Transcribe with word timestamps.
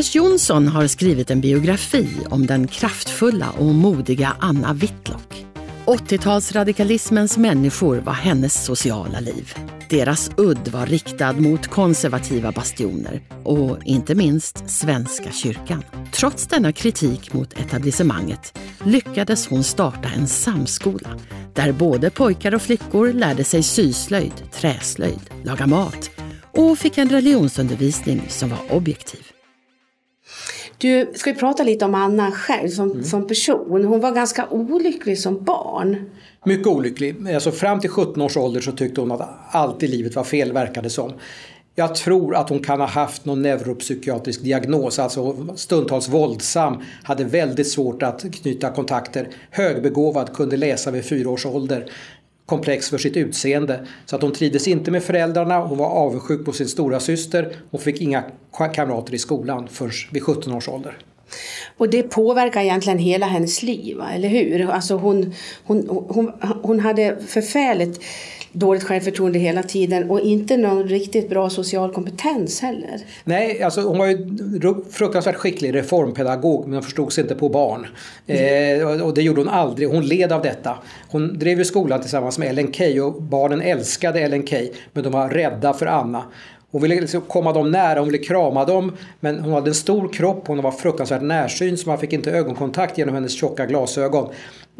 Anders 0.00 0.14
Jonsson 0.14 0.68
har 0.68 0.86
skrivit 0.86 1.30
en 1.30 1.40
biografi 1.40 2.08
om 2.30 2.46
den 2.46 2.66
kraftfulla 2.68 3.50
och 3.50 3.74
modiga 3.74 4.36
Anna 4.40 4.72
Whitlock. 4.72 5.46
80-talsradikalismens 5.86 7.38
människor 7.38 7.96
var 7.96 8.12
hennes 8.12 8.64
sociala 8.64 9.20
liv. 9.20 9.54
Deras 9.90 10.30
udd 10.36 10.68
var 10.68 10.86
riktad 10.86 11.32
mot 11.32 11.66
konservativa 11.66 12.52
bastioner 12.52 13.22
och 13.44 13.78
inte 13.84 14.14
minst 14.14 14.70
Svenska 14.70 15.32
kyrkan. 15.32 15.84
Trots 16.12 16.46
denna 16.46 16.72
kritik 16.72 17.32
mot 17.32 17.58
etablissemanget 17.58 18.58
lyckades 18.84 19.46
hon 19.46 19.64
starta 19.64 20.08
en 20.08 20.28
samskola 20.28 21.18
där 21.54 21.72
både 21.72 22.10
pojkar 22.10 22.54
och 22.54 22.62
flickor 22.62 23.12
lärde 23.12 23.44
sig 23.44 23.62
syslöjd, 23.62 24.34
träslöjd, 24.52 25.30
laga 25.44 25.66
mat 25.66 26.10
och 26.52 26.78
fick 26.78 26.98
en 26.98 27.08
religionsundervisning 27.08 28.22
som 28.28 28.48
var 28.48 28.58
objektiv. 28.70 29.29
Du, 30.80 31.12
ska 31.14 31.32
vi 31.32 31.38
prata 31.38 31.62
lite 31.62 31.84
om 31.84 31.94
Anna 31.94 32.32
själv 32.32 32.68
som, 32.68 32.90
mm. 32.90 33.04
som 33.04 33.26
person? 33.26 33.84
Hon 33.84 34.00
var 34.00 34.12
ganska 34.12 34.48
olycklig 34.50 35.18
som 35.18 35.44
barn. 35.44 36.10
Mycket 36.44 36.66
olycklig. 36.66 37.28
Alltså 37.34 37.52
fram 37.52 37.80
till 37.80 37.90
17 37.90 38.22
års 38.22 38.36
ålder 38.36 38.60
så 38.60 38.72
tyckte 38.72 39.00
hon 39.00 39.12
att 39.12 39.28
allt 39.50 39.82
i 39.82 39.88
livet 39.88 40.16
var 40.16 40.24
fel 40.24 40.52
verkade 40.52 40.90
som. 40.90 41.12
Jag 41.74 41.94
tror 41.94 42.34
att 42.36 42.48
hon 42.48 42.58
kan 42.58 42.80
ha 42.80 42.86
haft 42.86 43.24
någon 43.24 43.42
neuropsykiatrisk 43.42 44.42
diagnos, 44.42 44.98
alltså 44.98 45.36
stundtals 45.56 46.08
våldsam, 46.08 46.82
hade 47.02 47.24
väldigt 47.24 47.68
svårt 47.68 48.02
att 48.02 48.24
knyta 48.34 48.70
kontakter, 48.70 49.28
högbegåvad, 49.50 50.34
kunde 50.34 50.56
läsa 50.56 50.90
vid 50.90 51.04
fyra 51.04 51.30
års 51.30 51.46
ålder 51.46 51.90
komplex 52.50 52.90
för 52.90 52.98
sitt 52.98 53.16
utseende. 53.16 53.86
Så 54.06 54.16
att 54.16 54.22
hon 54.22 54.32
trivdes 54.32 54.68
inte 54.68 54.90
med 54.90 55.02
föräldrarna, 55.02 55.58
hon 55.58 55.78
var 55.78 55.86
avundsjuk 55.86 56.44
på 56.44 56.52
sin 56.52 56.68
stora 56.68 57.00
syster 57.00 57.56
och 57.70 57.80
fick 57.80 58.00
inga 58.00 58.24
kamrater 58.74 59.14
i 59.14 59.18
skolan 59.18 59.68
förrän 59.68 59.92
vid 60.12 60.22
17 60.22 60.52
års 60.52 60.68
ålder. 60.68 60.98
Och 61.76 61.90
det 61.90 62.02
påverkar 62.02 62.60
egentligen 62.60 62.98
hela 62.98 63.26
hennes 63.26 63.62
liv, 63.62 64.00
eller 64.14 64.28
hur? 64.28 64.70
Alltså 64.70 64.96
hon, 64.96 65.34
hon, 65.64 66.06
hon, 66.08 66.32
hon 66.62 66.80
hade 66.80 67.16
förfärligt 67.26 68.00
dåligt 68.52 68.84
självförtroende 68.84 69.38
hela 69.38 69.62
tiden 69.62 70.10
och 70.10 70.20
inte 70.20 70.56
någon 70.56 70.88
riktigt 70.88 71.28
bra 71.28 71.50
social 71.50 71.92
kompetens 71.92 72.60
heller. 72.60 73.00
Nej, 73.24 73.62
alltså 73.62 73.80
hon 73.80 73.98
var 73.98 74.06
ju 74.06 74.26
fruktansvärt 74.90 75.36
skicklig 75.36 75.74
reformpedagog 75.74 76.64
men 76.64 76.74
hon 76.74 76.82
förstod 76.82 77.12
sig 77.12 77.22
inte 77.22 77.34
på 77.34 77.48
barn. 77.48 77.86
Mm. 78.26 78.80
Eh, 78.80 79.02
och 79.02 79.14
det 79.14 79.22
gjorde 79.22 79.40
hon 79.40 79.48
aldrig. 79.48 79.88
Hon 79.88 80.06
led 80.06 80.32
av 80.32 80.42
detta. 80.42 80.78
Hon 81.08 81.38
drev 81.38 81.58
ju 81.58 81.64
skolan 81.64 82.00
tillsammans 82.00 82.38
med 82.38 82.48
Ellen 82.48 82.72
Key 82.72 83.00
och 83.00 83.22
barnen 83.22 83.60
älskade 83.62 84.20
Ellen 84.20 84.46
Key 84.46 84.70
men 84.92 85.04
de 85.04 85.12
var 85.12 85.28
rädda 85.28 85.72
för 85.72 85.86
Anna. 85.86 86.24
Hon 86.70 86.82
ville 86.82 87.00
liksom 87.00 87.20
komma 87.20 87.52
dem 87.52 87.70
nära, 87.70 87.98
hon 87.98 88.08
ville 88.08 88.24
krama 88.24 88.64
dem. 88.64 88.92
Men 89.20 89.40
hon 89.40 89.52
hade 89.52 89.70
en 89.70 89.74
stor 89.74 90.12
kropp, 90.12 90.46
hon 90.46 90.62
var 90.62 90.70
fruktansvärt 90.70 91.22
närsynt 91.22 91.80
så 91.80 91.88
man 91.88 91.98
fick 91.98 92.12
inte 92.12 92.30
ögonkontakt 92.30 92.98
genom 92.98 93.14
hennes 93.14 93.32
tjocka 93.32 93.66
glasögon. 93.66 94.32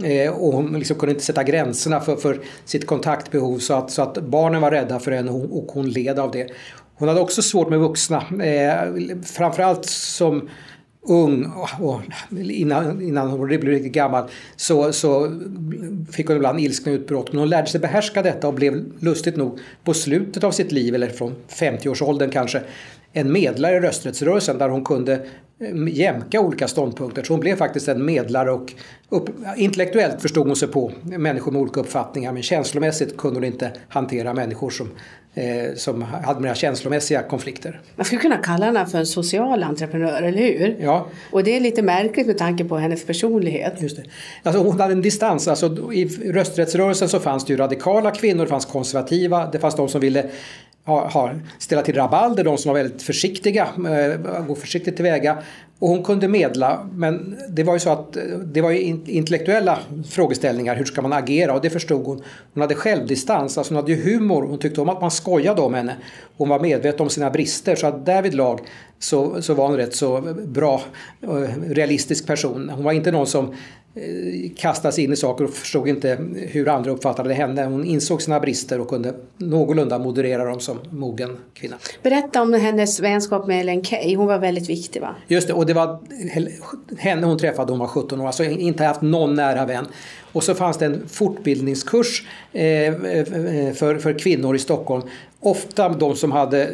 Eh, 0.05 0.33
och 0.33 0.53
hon 0.53 0.79
liksom 0.79 0.97
kunde 0.97 1.13
inte 1.13 1.25
sätta 1.25 1.45
gränserna 1.45 2.01
för, 2.01 2.17
för 2.17 2.41
sitt 2.65 2.87
kontaktbehov 2.87 3.59
så 3.59 3.75
att, 3.75 3.91
så 3.91 4.03
att 4.03 4.19
barnen 4.19 4.61
var 4.61 4.71
rädda 4.71 4.99
för 4.99 5.13
henne 5.13 5.31
och 5.31 5.73
hon 5.73 5.91
led 5.91 6.19
av 6.19 6.31
det. 6.31 6.47
Hon 6.95 7.09
hade 7.09 7.21
också 7.21 7.43
svårt 7.43 7.69
med 7.69 7.79
vuxna. 7.79 8.25
Eh, 8.45 8.95
framförallt 9.25 9.85
som 9.85 10.49
ung 11.03 11.53
och 11.81 12.01
innan, 12.31 13.03
innan 13.03 13.29
hon 13.29 13.47
blev 13.47 13.63
riktigt 13.63 13.93
gammal 13.93 14.25
så, 14.57 14.93
så 14.93 15.41
fick 16.13 16.27
hon 16.27 16.37
ibland 16.37 16.61
ilskna 16.61 16.93
utbrott. 16.93 17.33
Men 17.33 17.39
hon 17.39 17.49
lärde 17.49 17.67
sig 17.67 17.81
behärska 17.81 18.23
detta 18.23 18.49
och 18.49 18.55
blev 18.55 18.85
lustigt 18.99 19.37
nog 19.37 19.59
på 19.85 19.95
slutet 19.95 20.45
av 20.45 20.51
sitt 20.51 20.73
liv, 20.73 20.95
eller 20.95 21.09
från 21.09 21.35
50-årsåldern 21.49 22.31
kanske, 22.31 22.63
en 23.13 23.33
medlare 23.33 23.77
i 23.77 23.81
rösträttsrörelsen 23.81 24.59
där 24.59 24.69
hon 24.69 24.85
kunde 24.85 25.13
eh, 25.61 25.89
jämka 25.89 26.41
olika 26.41 26.69
ståndpunkter. 26.69 27.23
Så 27.23 27.33
hon 27.33 27.41
blev 27.41 27.57
faktiskt 27.57 27.89
en 27.89 28.05
medlare 28.05 28.51
och 28.51 28.73
upp, 29.09 29.29
intellektuellt 29.57 30.23
förstod 30.23 30.47
hon 30.47 30.57
sig 30.57 30.69
på 30.69 30.93
människor 31.03 31.53
med 31.53 31.63
olika 31.63 31.81
uppfattningar 31.81 32.33
men 32.33 32.43
känslomässigt 32.43 33.17
kunde 33.17 33.37
hon 33.37 33.45
inte 33.45 33.73
hantera 33.89 34.35
människor 34.35 34.71
som, 34.71 34.89
eh, 35.35 35.75
som 35.77 36.03
hade 36.03 36.41
mer 36.41 36.55
känslomässiga 36.55 37.23
konflikter. 37.23 37.81
Man 37.97 38.05
skulle 38.05 38.21
kunna 38.21 38.37
kalla 38.37 38.67
henne 38.67 38.87
för 38.87 38.99
en 38.99 39.07
social 39.07 39.63
entreprenör, 39.63 40.23
eller 40.23 40.39
hur? 40.39 40.77
Ja. 40.81 41.07
Och 41.31 41.45
det 41.45 41.57
är 41.57 41.61
lite 41.61 41.83
märkligt 41.83 42.27
med 42.27 42.39
tanke 42.39 42.65
på 42.65 42.77
hennes 42.77 43.05
personlighet. 43.05 43.83
Just 43.83 43.97
det. 43.97 44.03
Alltså 44.43 44.63
hon 44.63 44.81
hade 44.81 44.93
en 44.93 45.03
distans. 45.03 45.49
Alltså, 45.49 45.93
I 45.93 46.05
rösträttsrörelsen 46.33 47.09
så 47.09 47.21
fanns 47.21 47.45
det 47.45 47.53
ju 47.53 47.57
radikala 47.57 48.11
kvinnor, 48.11 48.45
det 48.45 48.51
fanns 48.51 48.67
konservativa, 48.67 49.51
det 49.51 49.59
fanns 49.59 49.77
de 49.77 49.89
som 49.89 50.01
ville 50.01 50.25
har, 50.85 51.41
ställa 51.59 51.83
till 51.83 51.95
rabalder, 51.95 52.45
de 52.45 52.59
som 52.59 52.73
var 52.73 52.83
väldigt 52.83 53.03
försiktiga, 53.03 53.69
eh, 53.77 54.47
går 54.47 54.55
försiktigt 54.55 54.97
tillväga. 54.97 55.39
Och 55.81 55.89
hon 55.89 56.03
kunde 56.03 56.29
medla, 56.29 56.89
men 56.93 57.37
det 57.49 57.63
var 57.63 57.75
ju 57.75 57.81
så 57.81 57.91
att 57.91 58.17
eh, 58.17 58.23
det 58.23 58.61
var 58.61 58.71
ju 58.71 58.81
intellektuella 59.07 59.79
frågeställningar, 60.09 60.77
hur 60.77 60.85
ska 60.85 61.03
man 61.03 61.13
agera? 61.13 61.55
Och 61.55 61.61
det 61.61 61.71
förstod 61.71 62.07
hon. 62.07 62.23
Hon 62.55 62.61
hade 62.61 62.75
självdistans, 62.75 63.59
alltså 63.59 63.75
hon 63.75 63.83
hade 63.83 63.93
ju 63.93 64.03
humor, 64.03 64.43
hon 64.43 64.59
tyckte 64.59 64.81
om 64.81 64.89
att 64.89 65.01
man 65.01 65.11
skojade 65.11 65.61
om 65.61 65.75
henne. 65.75 65.97
Hon 66.37 66.49
var 66.49 66.61
medveten 66.61 67.01
om 67.01 67.11
sina 67.11 67.31
brister, 67.31 67.77
så 67.77 67.87
att 67.87 68.07
därvidlag 68.07 68.61
så, 68.99 69.43
så 69.43 69.55
var 69.55 69.69
hon 69.69 69.77
rätt 69.77 69.95
så 69.95 70.21
bra, 70.47 70.83
eh, 71.23 71.29
realistisk 71.67 72.27
person. 72.27 72.71
Hon 72.75 72.85
var 72.85 72.93
inte 72.93 73.13
någon 73.13 73.27
som 73.27 73.55
kastas 74.57 74.99
in 74.99 75.13
i 75.13 75.17
saker 75.17 75.45
och 75.45 75.51
förstod 75.51 75.89
inte 75.89 76.19
hur 76.35 76.69
andra 76.69 76.91
uppfattade 76.91 77.35
henne. 77.35 77.65
Hon 77.65 77.85
insåg 77.85 78.23
sina 78.23 78.41
brister 78.41 78.81
och 78.81 78.89
kunde 78.89 79.15
någorlunda 79.37 79.99
moderera 79.99 80.45
dem 80.45 80.61
som 80.61 80.79
mogen 80.91 81.37
kvinna. 81.55 81.77
Berätta 82.03 82.43
om 82.43 82.53
hennes 82.53 83.01
vänskap 83.01 83.47
med 83.47 83.61
Ellen 83.61 83.85
Key. 83.85 84.17
Hon 84.17 84.27
var 84.27 84.39
väldigt 84.39 84.71
viktig 84.71 85.01
va? 85.01 85.15
Just 85.29 85.47
det, 85.49 85.53
och 85.53 85.67
det 85.67 85.75
var 85.75 85.99
henne 86.99 87.27
hon 87.27 87.39
träffade 87.39 87.73
hon 87.73 87.79
var 87.79 87.87
17 87.87 88.21
år, 88.21 88.27
alltså 88.27 88.45
inte 88.45 88.85
haft 88.85 89.03
någon 89.03 89.35
nära 89.35 89.67
vän. 89.67 89.87
Och 90.33 90.45
så 90.45 90.55
fanns 90.55 90.79
det 90.79 90.87
en 90.87 91.09
fortbildningskurs 91.09 92.25
eh, 92.53 92.65
eh, 92.65 92.95
för, 93.75 93.99
för 93.99 94.19
kvinnor 94.19 94.57
i 94.57 94.59
Stockholm. 94.59 95.03
Ofta 95.41 95.89
de 95.89 96.17
som 96.17 96.33
hade, 96.33 96.71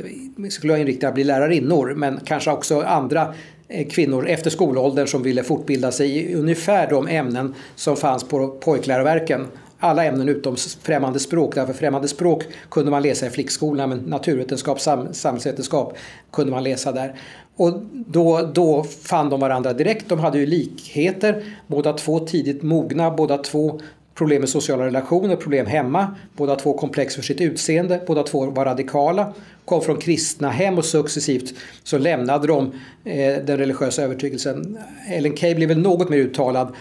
skulle 0.50 0.72
jag 0.72 0.81
inrikta 0.81 1.12
bli 1.12 1.25
lärarinnor, 1.25 1.94
men 1.97 2.21
kanske 2.25 2.50
också 2.50 2.81
andra 2.81 3.26
Eh, 3.28 3.56
Eh, 3.69 3.88
kvinnor 3.88 4.28
efter 4.28 4.50
skolåldern 4.50 5.06
som 5.06 5.22
ville 5.22 5.43
fortbilda 5.43 5.93
sig 5.93 6.16
i 6.19 6.34
ungefär 6.34 6.91
de 6.91 7.09
ämnen 7.09 7.54
som 7.75 7.97
fanns 7.97 8.25
på 8.25 8.49
pojkläroverken. 8.49 9.47
Alla 9.78 10.04
ämnen 10.04 10.28
utom 10.28 10.56
främmande 10.82 11.19
språk, 11.19 11.54
därför 11.54 11.72
främmande 11.72 12.09
språk 12.09 12.44
kunde 12.71 12.91
man 12.91 13.03
läsa 13.03 13.26
i 13.26 13.31
flickskolan 13.31 13.88
men 13.88 13.99
naturvetenskap, 13.99 14.81
sam, 14.81 15.15
samhällsvetenskap 15.15 15.97
kunde 16.32 16.50
man 16.53 16.65
läsa 16.65 16.93
där. 16.93 17.15
Och 17.56 17.72
då, 17.93 18.50
då 18.55 18.84
fann 18.84 19.31
de 19.31 19.41
varandra 19.41 19.72
direkt, 19.72 20.09
de 20.09 20.19
hade 20.19 20.38
ju 20.38 20.47
likheter, 20.47 21.44
båda 21.66 21.93
två 21.93 22.19
tidigt 22.21 22.62
mogna, 22.62 23.10
båda 23.10 23.38
två 23.38 23.81
problem 24.16 24.41
med 24.41 24.49
sociala 24.49 24.87
relationer, 24.87 25.37
problem 25.37 25.66
hemma. 25.66 26.16
Båda 26.37 26.56
två 26.56 26.78
komplex 26.78 27.15
för 27.15 27.22
sitt 27.22 27.41
utseende, 27.41 28.00
båda 28.06 28.22
två 28.22 28.47
var 28.47 28.65
radikala, 28.65 29.34
kom 29.65 29.82
från 29.82 29.97
kristna 29.97 30.50
hem 30.50 30.78
och 30.78 30.84
successivt 30.84 31.54
så 31.82 31.99
lämnade 31.99 32.47
de 32.47 32.72
eh, 33.05 33.44
den 33.44 33.59
religiösa 33.59 34.03
övertygelsen. 34.03 34.78
Ellen 35.09 35.37
Key 35.37 35.55
blev 35.55 35.69
väl 35.69 35.78
något 35.78 36.09
mer 36.09 36.19
uttalad 36.19 36.75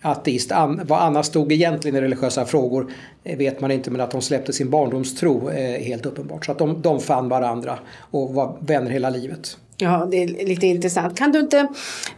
ateist. 0.00 0.52
Vad 0.84 1.00
Anna 1.02 1.22
stod 1.22 1.52
egentligen 1.52 1.96
i 1.96 2.00
religiösa 2.00 2.44
frågor 2.44 2.92
eh, 3.24 3.38
vet 3.38 3.60
man 3.60 3.70
inte 3.70 3.90
men 3.90 4.00
att 4.00 4.12
hon 4.12 4.22
släppte 4.22 4.52
sin 4.52 4.70
barndomstro 4.70 5.48
är 5.48 5.74
eh, 5.74 5.84
helt 5.84 6.06
uppenbart. 6.06 6.46
Så 6.46 6.52
att 6.52 6.58
de, 6.58 6.82
de 6.82 7.00
fann 7.00 7.28
varandra 7.28 7.78
och 8.10 8.34
var 8.34 8.56
vänner 8.60 8.90
hela 8.90 9.10
livet. 9.10 9.56
Ja, 9.82 10.08
det 10.10 10.16
är 10.22 10.46
lite 10.46 10.66
intressant. 10.66 11.18
Kan 11.18 11.32
du 11.32 11.40
inte 11.40 11.68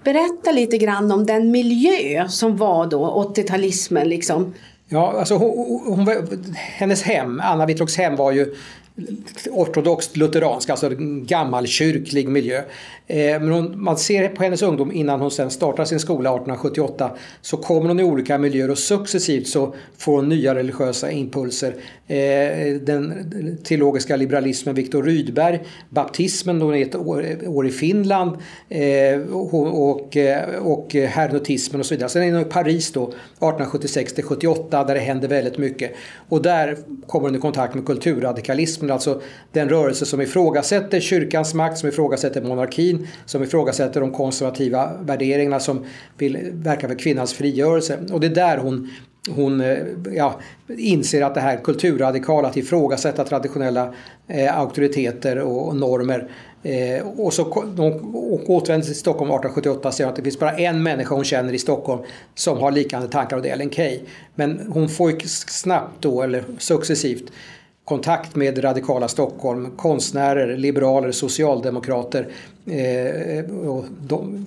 berätta 0.05 0.52
lite 0.52 0.79
grann 0.79 1.12
om 1.12 1.26
den 1.26 1.50
miljö 1.50 2.29
som 2.29 2.56
var 2.56 2.87
då, 2.87 3.32
80-talismen 3.35 4.05
liksom? 4.05 4.55
Ja, 4.93 5.15
alltså 5.19 5.35
hon, 5.35 5.81
hon, 5.87 6.23
hennes 6.55 7.03
hem, 7.03 7.41
Anna 7.44 7.67
Wittrocks 7.67 7.97
hem 7.97 8.17
var 8.17 8.33
ju 8.33 8.55
ortodoxt 9.50 10.17
lutheransk, 10.17 10.71
alltså 10.71 10.91
gammalkyrklig 11.25 12.29
miljö. 12.29 12.62
Eh, 13.06 13.41
men 13.41 13.50
hon, 13.50 13.83
man 13.83 13.97
ser 13.97 14.29
på 14.29 14.43
hennes 14.43 14.62
ungdom 14.62 14.93
innan 14.93 15.21
hon 15.21 15.31
sen 15.31 15.50
startar 15.50 15.85
sin 15.85 16.00
skola 16.00 16.31
1878 16.31 17.11
så 17.41 17.56
kommer 17.56 17.89
hon 17.89 18.00
i 18.00 18.05
olika 18.05 18.39
miljöer 18.39 18.71
och 18.71 18.79
successivt 18.79 19.47
så 19.47 19.75
får 19.99 20.17
hon 20.17 20.29
nya 20.29 20.55
religiösa 20.55 21.11
impulser. 21.11 21.75
Eh, 22.06 22.75
den 22.81 23.59
teologiska 23.65 24.17
liberalismen, 24.17 24.75
Viktor 24.75 25.03
Rydberg, 25.03 25.61
baptismen, 25.89 26.59
då 26.59 26.67
hon 26.67 26.75
är 26.75 26.83
ett 26.83 26.97
år, 27.47 27.67
i 27.67 27.71
Finland 27.71 28.37
eh, 28.69 29.21
och, 29.33 29.91
och, 29.91 30.17
och 30.61 30.94
hernotismen 30.94 31.81
och 31.81 31.87
så 31.87 31.94
vidare. 31.94 32.09
Sen 32.09 32.23
är 32.23 32.33
hon 32.33 32.43
i 32.43 32.44
Paris 32.44 32.93
då 32.93 33.03
1876 33.03 34.12
till 34.12 34.25
78 34.25 34.85
där 34.85 34.94
det 34.94 35.00
händer 35.00 35.29
väldigt 35.29 35.59
mycket. 35.59 35.93
Och 36.29 36.43
där 36.43 36.79
kommer 37.06 37.29
hon 37.29 37.37
i 37.37 37.41
kontakt 37.41 37.75
med 37.75 37.85
kulturradikalismen, 38.82 38.90
alltså 38.90 39.20
den 39.52 39.69
rörelse 39.69 40.06
som 40.06 40.20
ifrågasätter 40.20 41.00
kyrkans 41.00 41.55
makt, 41.55 41.79
som 41.79 41.88
ifrågasätter 41.88 42.43
monarkin, 42.43 43.06
som 43.26 43.43
ifrågasätter 43.43 44.00
de 44.00 44.12
konservativa 44.12 44.93
värderingarna 45.02 45.61
som 45.61 45.84
vill 46.19 46.50
verka 46.52 46.88
för 46.88 46.99
kvinnans 46.99 47.34
frigörelse. 47.34 47.99
Och 48.12 48.20
det 48.20 48.26
är 48.26 48.34
där 48.34 48.58
hon 48.58 48.88
hon 49.31 49.61
eh, 49.61 49.79
ja, 50.14 50.40
inser 50.69 51.23
att 51.23 51.34
det 51.34 51.40
här 51.40 51.56
kulturradikala, 51.56 52.49
att 52.49 52.56
ifrågasätta 52.56 53.25
traditionella 53.25 53.94
eh, 54.29 54.58
auktoriteter 54.58 55.38
och, 55.38 55.76
normer. 55.76 56.29
Eh, 56.62 57.06
och 57.06 57.32
så 57.32 57.44
och 57.44 58.50
återvänder 58.50 58.87
till 58.87 58.96
Stockholm 58.96 59.31
1878 59.31 59.88
och 59.88 59.94
säger 59.94 60.11
att 60.11 60.17
det 60.17 60.23
finns 60.23 60.38
bara 60.38 60.56
en 60.56 60.82
människa 60.82 61.14
hon 61.14 61.25
känner 61.25 61.52
i 61.52 61.58
Stockholm 61.58 62.02
som 62.34 62.58
har 62.58 62.70
liknande 62.70 63.08
tankar 63.08 63.37
och 63.37 63.43
det 63.43 63.49
är 63.49 63.52
Ellen 63.52 63.70
Key. 63.70 64.00
Men 64.34 64.61
hon 64.69 64.88
får 64.88 65.11
ju 65.11 65.19
snabbt 65.26 66.02
då, 66.02 66.23
eller 66.23 66.44
successivt, 66.58 67.32
kontakt 67.84 68.37
med 68.37 68.64
radikala 68.64 69.08
Stockholm, 69.08 69.70
konstnärer, 69.76 70.56
liberaler, 70.56 71.12
socialdemokrater. 71.12 72.29
Eh, 72.67 73.55
och 73.55 73.84
de, 74.06 74.46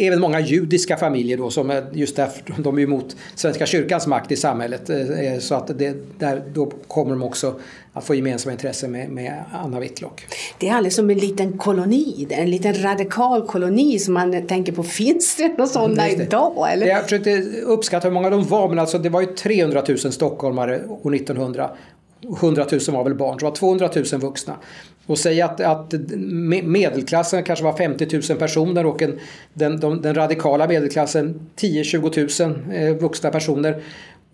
även 0.00 0.20
många 0.20 0.40
judiska 0.40 0.96
familjer 0.96 1.36
då 1.36 1.50
som 1.50 1.70
är 1.70 1.84
just 1.92 2.16
därför 2.16 2.62
de 2.62 2.78
är 2.78 2.82
emot 2.82 3.16
Svenska 3.34 3.66
kyrkans 3.66 4.06
makt 4.06 4.32
i 4.32 4.36
samhället. 4.36 4.90
Eh, 4.90 5.38
så 5.40 5.54
att 5.54 5.78
det, 5.78 5.94
där, 6.18 6.42
då 6.54 6.72
kommer 6.88 7.10
de 7.10 7.22
också 7.22 7.54
att 7.92 8.04
få 8.04 8.14
gemensamma 8.14 8.52
intressen 8.52 8.90
med, 8.90 9.10
med 9.10 9.44
Anna 9.52 9.80
Whitlock. 9.80 10.26
Det 10.58 10.68
är 10.68 10.74
alldeles 10.74 10.96
som 10.96 11.10
en 11.10 11.18
liten 11.18 11.58
koloni, 11.58 12.26
en 12.30 12.50
liten 12.50 12.82
radikal 12.82 13.46
koloni 13.46 13.98
som 13.98 14.14
man 14.14 14.46
tänker 14.46 14.72
på, 14.72 14.82
finns 14.82 15.36
det 15.36 15.48
några 15.48 15.66
sådana 15.66 16.08
mm, 16.08 16.20
idag? 16.20 16.72
Eller? 16.72 16.86
Jag 16.86 17.02
försökte 17.02 17.42
uppskatta 17.66 18.08
hur 18.08 18.14
många 18.14 18.30
de 18.30 18.44
var 18.44 18.68
men 18.68 18.78
alltså 18.78 18.98
det 18.98 19.08
var 19.08 19.20
ju 19.20 19.26
300 19.26 19.82
000 19.88 19.98
stockholmare 19.98 20.84
år 20.86 21.14
1900 21.14 21.70
100 22.28 22.66
000 22.72 22.80
var 22.88 23.04
väl 23.04 23.14
barn, 23.14 23.38
så 23.40 23.46
det 23.46 23.50
var 23.50 23.56
200 23.56 23.90
000 24.12 24.20
vuxna. 24.20 24.56
Och 25.06 25.18
säg 25.18 25.42
att, 25.42 25.60
att 25.60 25.94
medelklassen 26.62 27.42
kanske 27.42 27.64
var 27.64 27.76
50 27.76 28.20
000 28.30 28.38
personer 28.38 28.86
och 28.86 29.02
en, 29.02 29.18
den, 29.54 29.80
de, 29.80 30.02
den 30.02 30.14
radikala 30.14 30.68
medelklassen 30.68 31.40
10-20 31.56 32.46
000 32.46 32.76
eh, 32.76 32.94
vuxna 32.94 33.30
personer. 33.30 33.82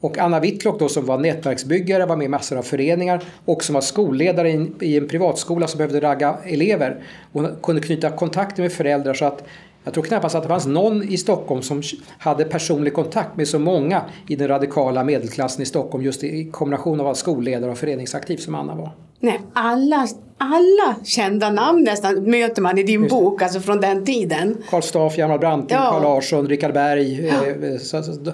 Och 0.00 0.18
Anna 0.18 0.40
Whitlock 0.40 0.78
då 0.78 0.88
som 0.88 1.06
var 1.06 1.18
nätverksbyggare, 1.18 2.06
var 2.06 2.16
med 2.16 2.24
i 2.24 2.28
massor 2.28 2.58
av 2.58 2.62
föreningar 2.62 3.24
och 3.44 3.64
som 3.64 3.74
var 3.74 3.80
skolledare 3.80 4.50
i 4.50 4.54
en, 4.54 4.74
i 4.80 4.96
en 4.96 5.08
privatskola 5.08 5.66
som 5.66 5.78
behövde 5.78 6.00
ragga 6.00 6.36
elever. 6.44 7.02
Hon 7.32 7.56
kunde 7.62 7.82
knyta 7.82 8.10
kontakter 8.10 8.62
med 8.62 8.72
föräldrar 8.72 9.14
så 9.14 9.24
att 9.24 9.44
jag 9.88 9.94
tror 9.94 10.04
knappast 10.04 10.34
att 10.34 10.42
det 10.42 10.48
fanns 10.48 10.66
någon 10.66 11.02
i 11.02 11.16
Stockholm 11.16 11.62
som 11.62 11.82
hade 12.18 12.44
personlig 12.44 12.94
kontakt 12.94 13.36
med 13.36 13.48
så 13.48 13.58
många 13.58 14.02
i 14.28 14.36
den 14.36 14.48
radikala 14.48 15.04
medelklassen 15.04 15.62
i 15.62 15.66
Stockholm 15.66 16.04
just 16.04 16.24
i 16.24 16.50
kombination 16.50 17.00
av 17.00 17.06
att 17.06 17.16
skolledare 17.16 17.70
och 17.70 17.78
föreningsaktiv 17.78 18.36
som 18.36 18.54
Anna 18.54 18.74
var. 18.74 18.90
Nej, 19.20 19.40
alla, 19.52 20.06
alla 20.38 20.96
kända 21.04 21.50
namn 21.50 21.82
nästan 21.84 22.30
möter 22.30 22.62
man 22.62 22.78
i 22.78 22.82
din 22.82 23.02
just 23.02 23.14
bok, 23.14 23.42
alltså 23.42 23.60
från 23.60 23.80
den 23.80 24.04
tiden. 24.04 24.56
Karl 24.70 24.82
Staff, 24.82 25.18
Hjalmar 25.18 25.38
Branting, 25.38 25.76
ja. 25.76 25.90
Carl 25.90 26.02
Larsson, 26.02 26.48
Richard 26.48 26.74
Berg. 26.74 27.26
Ja. 27.26 27.46
Eh, 27.46 27.78
så, 27.78 28.02
så, 28.02 28.32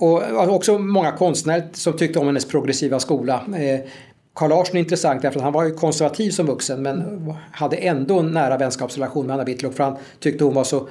och 0.00 0.48
också 0.48 0.78
många 0.78 1.12
konstnärer 1.12 1.68
som 1.72 1.92
tyckte 1.92 2.18
om 2.18 2.26
hennes 2.26 2.44
progressiva 2.44 3.00
skola. 3.00 3.34
Eh, 3.34 3.80
Carl 4.38 4.50
Larsson 4.50 4.76
är 4.76 4.80
intressant 4.80 5.22
därför 5.22 5.38
att 5.38 5.44
han 5.44 5.52
var 5.52 5.64
ju 5.64 5.74
konservativ 5.74 6.30
som 6.30 6.46
vuxen 6.46 6.82
men 6.82 7.34
hade 7.52 7.76
ändå 7.76 8.18
en 8.18 8.30
nära 8.30 8.56
vänskapsrelation 8.56 9.26
med 9.26 9.34
Anna 9.34 9.44
Whitlock 9.44 9.74
för 9.74 9.84
han 9.84 9.96
tyckte 10.20 10.44
hon 10.44 10.54
var 10.54 10.64
så 10.64 10.88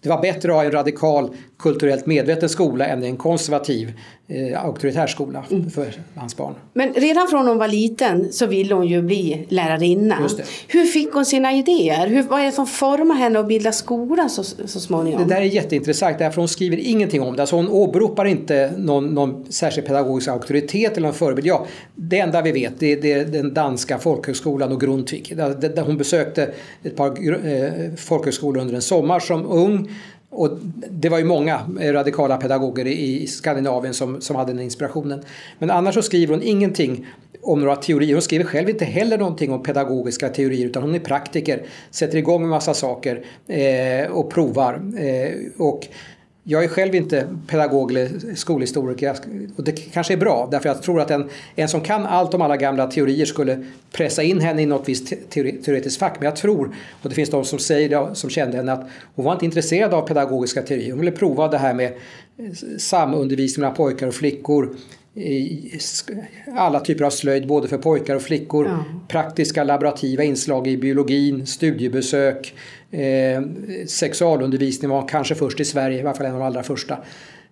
det 0.00 0.08
var 0.08 0.22
bättre 0.22 0.50
att 0.50 0.56
ha 0.56 0.64
en 0.64 0.72
radikal 0.72 1.30
kulturellt 1.58 2.06
medveten 2.06 2.48
skola 2.48 2.86
än 2.86 3.04
en 3.04 3.16
konservativ 3.16 3.92
eh, 4.28 4.64
auktoritär 4.64 5.06
skola 5.06 5.44
mm. 5.50 5.70
för 5.70 5.92
hans 6.14 6.36
barn. 6.36 6.54
Men 6.72 6.92
redan 6.92 7.28
från 7.28 7.46
hon 7.46 7.58
var 7.58 7.68
liten 7.68 8.32
så 8.32 8.46
ville 8.46 8.74
hon 8.74 8.86
ju 8.86 9.02
bli 9.02 9.46
lärarinna. 9.48 10.28
Hur 10.68 10.86
fick 10.86 11.12
hon 11.12 11.26
sina 11.26 11.52
idéer? 11.52 12.06
Hur, 12.06 12.22
vad 12.22 12.40
är 12.40 12.44
det 12.44 12.52
som 12.52 12.66
formade 12.66 13.20
henne 13.20 13.38
att 13.38 13.48
bilda 13.48 13.72
skola 13.72 14.28
så, 14.28 14.44
så 14.44 14.80
småningom? 14.80 15.22
Det 15.22 15.34
där 15.34 15.40
är 15.40 15.44
jätteintressant 15.44 16.18
därför 16.18 16.40
hon 16.40 16.48
skriver 16.48 16.76
ingenting 16.76 17.22
om 17.22 17.36
det. 17.36 17.42
Alltså 17.42 17.56
hon 17.56 17.68
åberopar 17.68 18.24
inte 18.24 18.72
någon, 18.78 19.14
någon 19.14 19.52
särskild 19.52 19.86
pedagogisk 19.86 20.28
auktoritet 20.28 20.92
eller 20.92 21.06
någon 21.06 21.14
förebild. 21.14 21.46
Ja, 21.46 21.66
det 21.94 22.18
enda 22.18 22.42
vi 22.42 22.52
vet 22.52 22.80
det 22.80 22.92
är, 22.92 23.02
det 23.02 23.12
är 23.12 23.24
den 23.24 23.54
danska 23.54 23.98
folkhögskolan 23.98 24.72
och 24.72 24.80
Grundtvig. 24.80 25.32
Där, 25.36 25.68
där 25.68 25.82
hon 25.82 25.96
besökte 25.96 26.50
ett 26.82 26.96
par 26.96 27.08
eh, 27.46 27.94
folkhögskolor 27.96 28.62
under 28.62 28.74
en 28.74 28.82
sommar 28.82 29.20
som 29.20 29.46
ung 29.46 29.88
och 30.34 30.58
det 30.90 31.08
var 31.08 31.18
ju 31.18 31.24
många 31.24 31.60
eh, 31.80 31.92
radikala 31.92 32.36
pedagoger 32.36 32.86
i 32.86 33.26
Skandinavien 33.26 33.94
som, 33.94 34.20
som 34.20 34.36
hade 34.36 34.52
den 34.52 34.62
inspirationen. 34.62 35.22
Men 35.58 35.70
annars 35.70 35.94
så 35.94 36.02
skriver 36.02 36.34
hon 36.34 36.42
ingenting 36.42 37.06
om 37.42 37.60
några 37.60 37.76
teorier. 37.76 38.14
Hon 38.14 38.22
skriver 38.22 38.44
själv 38.44 38.70
inte 38.70 38.84
heller 38.84 39.18
någonting 39.18 39.52
om 39.52 39.62
pedagogiska 39.62 40.28
teorier 40.28 40.66
utan 40.66 40.82
hon 40.82 40.94
är 40.94 40.98
praktiker, 40.98 41.62
sätter 41.90 42.18
igång 42.18 42.42
en 42.42 42.48
massa 42.48 42.74
saker 42.74 43.24
eh, 43.46 44.10
och 44.10 44.30
provar. 44.30 44.74
Eh, 44.98 45.32
och 45.58 45.88
jag 46.46 46.64
är 46.64 46.68
själv 46.68 46.94
inte 46.94 47.28
pedagog 47.46 47.90
eller 47.90 48.34
skolhistoriker 48.34 49.16
och 49.56 49.64
det 49.64 49.72
kanske 49.72 50.12
är 50.12 50.16
bra 50.16 50.48
därför 50.50 50.68
jag 50.68 50.82
tror 50.82 51.00
att 51.00 51.10
en, 51.10 51.30
en 51.56 51.68
som 51.68 51.80
kan 51.80 52.06
allt 52.06 52.34
om 52.34 52.42
alla 52.42 52.56
gamla 52.56 52.86
teorier 52.86 53.26
skulle 53.26 53.66
pressa 53.92 54.22
in 54.22 54.40
henne 54.40 54.62
i 54.62 54.66
något 54.66 54.88
visst 54.88 55.12
teoretiskt 55.30 55.98
fack. 55.98 56.16
Men 56.18 56.24
jag 56.24 56.36
tror, 56.36 56.74
och 57.02 57.08
det 57.08 57.14
finns 57.14 57.30
de 57.30 57.44
som 57.44 57.58
säger 57.58 57.88
det, 57.88 58.14
som 58.14 58.30
kände 58.30 58.56
henne 58.56 58.72
att 58.72 58.88
hon 59.14 59.24
var 59.24 59.32
inte 59.32 59.44
intresserad 59.44 59.94
av 59.94 60.08
pedagogiska 60.08 60.62
teorier. 60.62 60.90
Hon 60.90 61.00
ville 61.00 61.12
prova 61.12 61.48
det 61.48 61.58
här 61.58 61.74
med 61.74 61.92
samundervisning 62.78 63.60
mellan 63.62 63.76
pojkar 63.76 64.06
och 64.06 64.14
flickor 64.14 64.76
alla 66.56 66.80
typer 66.80 67.04
av 67.04 67.10
slöjd 67.10 67.46
både 67.46 67.68
för 67.68 67.78
pojkar 67.78 68.16
och 68.16 68.22
flickor. 68.22 68.66
Ja. 68.66 68.84
Praktiska 69.08 69.64
laborativa 69.64 70.22
inslag 70.22 70.66
i 70.66 70.76
biologin, 70.76 71.46
studiebesök, 71.46 72.54
eh, 72.94 73.42
sexualundervisning 73.86 74.90
var 74.90 75.08
kanske 75.08 75.34
först 75.34 75.60
i 75.60 75.64
Sverige, 75.64 75.98
i 75.98 76.00
alla 76.00 76.14
fall 76.14 76.26
en 76.26 76.32
av 76.32 76.38
de 76.38 76.46
allra 76.46 76.62
första. 76.62 76.98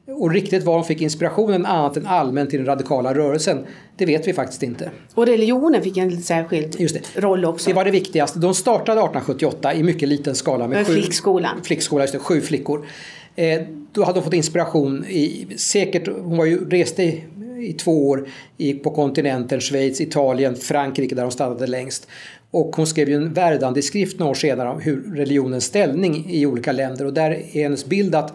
Och 0.06 0.31
riktigt 0.31 0.65
var 0.65 0.75
de 0.75 0.85
fick 0.85 1.00
inspirationen 1.00 1.67
annat 1.67 1.97
än 1.97 2.06
allmänt 2.06 2.55
i 2.55 2.56
den 2.56 2.67
radikala 2.67 3.15
rörelsen, 3.15 3.67
det 3.97 4.06
vet 4.06 4.29
vi 4.29 4.33
faktiskt 4.33 4.62
inte. 4.62 4.91
Och 5.15 5.27
religionen 5.27 5.83
fick 5.83 5.97
en 5.97 6.23
särskild 6.23 6.77
roll 7.15 7.44
också. 7.44 7.71
Det 7.71 7.77
var 7.77 7.85
det 7.85 7.91
viktigaste. 7.91 8.39
De 8.39 8.55
startade 8.55 9.00
1878 9.00 9.75
i 9.75 9.83
mycket 9.83 10.09
liten 10.09 10.35
skala 10.35 10.69
med, 10.69 10.87
sju, 10.87 10.93
flickskolan. 10.93 11.62
Flickskola, 11.65 12.03
just 12.03 12.12
det, 12.12 12.19
sju 12.19 12.41
flickor. 12.41 12.87
Eh, 13.37 13.62
då 13.93 14.05
hade 14.05 14.19
hon 14.19 14.25
fått 14.25 14.35
inspiration 14.35 15.05
i, 15.05 15.47
säkert, 15.56 16.09
hon 16.09 16.37
var 16.37 16.44
ju, 16.44 16.69
reste 16.69 17.03
i, 17.03 17.25
i 17.61 17.73
två 17.73 18.09
år 18.09 18.29
i, 18.56 18.75
på 18.75 18.91
kontinenten, 18.91 19.61
Schweiz, 19.61 20.01
Italien, 20.01 20.56
Frankrike 20.56 21.15
där 21.15 21.22
hon 21.22 21.32
stannade 21.32 21.67
längst. 21.67 22.08
Och 22.53 22.77
hon 22.77 22.87
skrev 22.87 23.09
ju 23.09 23.15
en 23.15 23.32
Verdandi-skrift 23.32 24.19
några 24.19 24.31
år 24.31 24.35
senare 24.35 24.69
om 24.69 24.81
hur 24.81 25.15
religionens 25.15 25.65
ställning 25.65 26.31
i 26.31 26.47
olika 26.47 26.73
länder 26.73 27.06
och 27.06 27.13
där 27.13 27.31
är 27.31 27.63
hennes 27.63 27.87
bild 27.87 28.15
att 28.15 28.35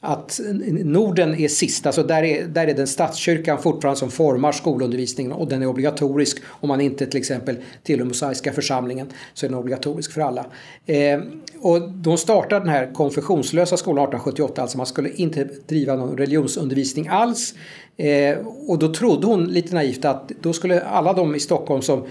att 0.00 0.40
Norden 0.84 1.34
är 1.34 1.48
sist, 1.48 1.86
alltså 1.86 2.02
där 2.02 2.22
är, 2.22 2.46
där 2.46 2.66
är 2.66 2.74
den 2.74 2.86
statskyrkan 2.86 3.58
fortfarande 3.58 3.98
som 3.98 4.10
formar 4.10 4.52
skolundervisningen 4.52 5.32
och 5.32 5.48
den 5.48 5.62
är 5.62 5.66
obligatorisk 5.66 6.42
om 6.46 6.68
man 6.68 6.80
inte 6.80 7.06
till 7.06 7.18
exempel 7.20 7.56
tillhör 7.82 8.06
mosaiska 8.06 8.52
församlingen 8.52 9.06
så 9.34 9.46
är 9.46 9.50
den 9.50 9.58
obligatorisk 9.58 10.12
för 10.12 10.20
alla. 10.20 10.46
Eh, 10.86 11.20
och 11.60 11.90
de 11.90 12.18
startade 12.18 12.60
den 12.60 12.68
här 12.68 12.92
konfessionslösa 12.94 13.76
skolan 13.76 14.04
1878, 14.04 14.62
alltså 14.62 14.76
man 14.76 14.86
skulle 14.86 15.10
inte 15.10 15.48
driva 15.66 15.96
någon 15.96 16.18
religionsundervisning 16.18 17.08
alls. 17.08 17.54
Eh, 17.96 18.38
och 18.68 18.78
då 18.78 18.94
trodde 18.94 19.26
hon 19.26 19.46
lite 19.46 19.74
naivt 19.74 20.04
att 20.04 20.32
då 20.40 20.52
skulle 20.52 20.80
alla 20.80 21.12
de 21.12 21.34
i 21.34 21.40
Stockholm 21.40 21.82
som 21.82 22.06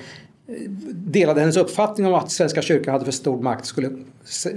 delade 0.92 1.40
hennes 1.40 1.58
uppfattning 1.58 2.08
om 2.08 2.14
att 2.14 2.32
Svenska 2.32 2.62
kyrkan 2.62 2.92
hade 2.92 3.06
för 3.06 3.12
stor 3.12 3.42
makt 3.42 3.66
skulle 3.66 3.90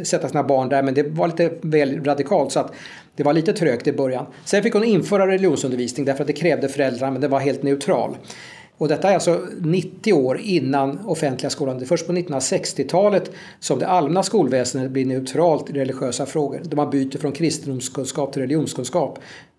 sätta 0.04 0.28
sina 0.28 0.42
barn 0.42 0.68
där 0.68 0.82
men 0.82 0.94
det 0.94 1.02
var 1.02 1.28
lite 1.28 1.50
väl 1.60 2.04
radikalt 2.04 2.52
så 2.52 2.60
att 2.60 2.72
det 3.16 3.22
var 3.22 3.32
lite 3.32 3.52
trögt 3.52 3.86
i 3.86 3.92
början. 3.92 4.26
Sen 4.44 4.62
fick 4.62 4.74
hon 4.74 4.84
införa 4.84 5.26
religionsundervisning 5.26 6.06
därför 6.06 6.20
att 6.22 6.26
det 6.26 6.32
krävde 6.32 6.68
föräldrar 6.68 7.10
men 7.10 7.20
det 7.20 7.28
var 7.28 7.40
helt 7.40 7.62
neutral. 7.62 8.16
Och 8.78 8.88
detta 8.88 9.10
är 9.10 9.14
alltså 9.14 9.46
90 9.60 10.12
år 10.12 10.40
innan 10.42 10.98
offentliga 11.06 11.50
skolan. 11.50 11.78
Det 11.78 11.84
är 11.84 11.86
först 11.86 12.06
på 12.06 12.12
1960-talet 12.12 13.30
som 13.60 13.78
det 13.78 13.86
allmänna 13.86 14.22
skolväsendet 14.22 14.90
blir 14.90 15.06
neutralt 15.06 15.70
i 15.70 15.72
religiösa 15.72 16.26
frågor. 16.26 16.60
Då 16.64 16.76
man 16.76 16.90
byter 16.90 17.18
från 17.18 17.32
kristendomskunskap 17.32 18.32
till 18.32 18.42
religionskunskap 18.42 19.18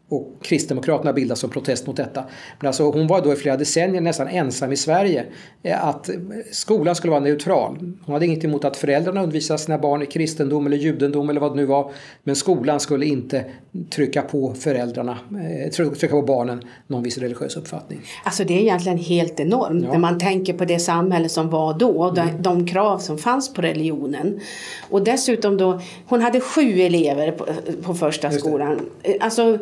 och 0.09 0.35
Kristdemokraterna 0.41 1.13
bildas 1.13 1.39
som 1.39 1.49
protest 1.49 1.87
mot 1.87 1.97
detta. 1.97 2.23
Men 2.59 2.67
alltså 2.67 2.83
hon 2.83 3.07
var 3.07 3.21
då 3.21 3.33
i 3.33 3.35
flera 3.35 3.57
decennier 3.57 4.01
nästan 4.01 4.27
ensam 4.27 4.71
i 4.71 4.77
Sverige 4.77 5.25
eh, 5.63 5.87
att 5.87 6.09
skolan 6.51 6.95
skulle 6.95 7.11
vara 7.11 7.23
neutral. 7.23 7.93
Hon 8.05 8.13
hade 8.13 8.25
inget 8.25 8.43
emot 8.43 8.65
att 8.65 8.77
föräldrarna 8.77 9.23
undervisade 9.23 9.59
sina 9.59 9.77
barn 9.77 10.01
i 10.01 10.05
kristendom 10.05 10.65
eller 10.65 10.77
judendom 10.77 11.29
eller 11.29 11.41
vad 11.41 11.51
det 11.51 11.55
nu 11.55 11.65
var. 11.65 11.91
Men 12.23 12.35
skolan 12.35 12.79
skulle 12.79 13.05
inte 13.05 13.45
trycka 13.89 14.21
på 14.21 14.53
föräldrarna, 14.53 15.17
eh, 15.65 15.71
trycka 15.71 16.07
på 16.07 16.21
barnen 16.21 16.61
någon 16.87 17.03
viss 17.03 17.17
religiös 17.17 17.55
uppfattning. 17.55 17.99
Alltså 18.23 18.43
det 18.43 18.53
är 18.53 18.61
egentligen 18.61 18.97
helt 18.97 19.39
enormt 19.39 19.83
ja. 19.85 19.91
när 19.91 19.99
man 19.99 20.19
tänker 20.19 20.53
på 20.53 20.65
det 20.65 20.79
samhälle 20.79 21.29
som 21.29 21.49
var 21.49 21.79
då 21.79 21.89
och 21.89 22.15
de, 22.15 22.21
mm. 22.21 22.41
de 22.41 22.67
krav 22.67 22.99
som 22.99 23.17
fanns 23.17 23.53
på 23.53 23.61
religionen. 23.61 24.39
Och 24.89 25.03
dessutom 25.03 25.57
då, 25.57 25.81
hon 26.05 26.21
hade 26.21 26.39
sju 26.39 26.81
elever 26.81 27.31
på, 27.31 27.45
på 27.83 27.93
första 27.93 28.31
skolan. 28.31 28.79
Alltså 29.19 29.59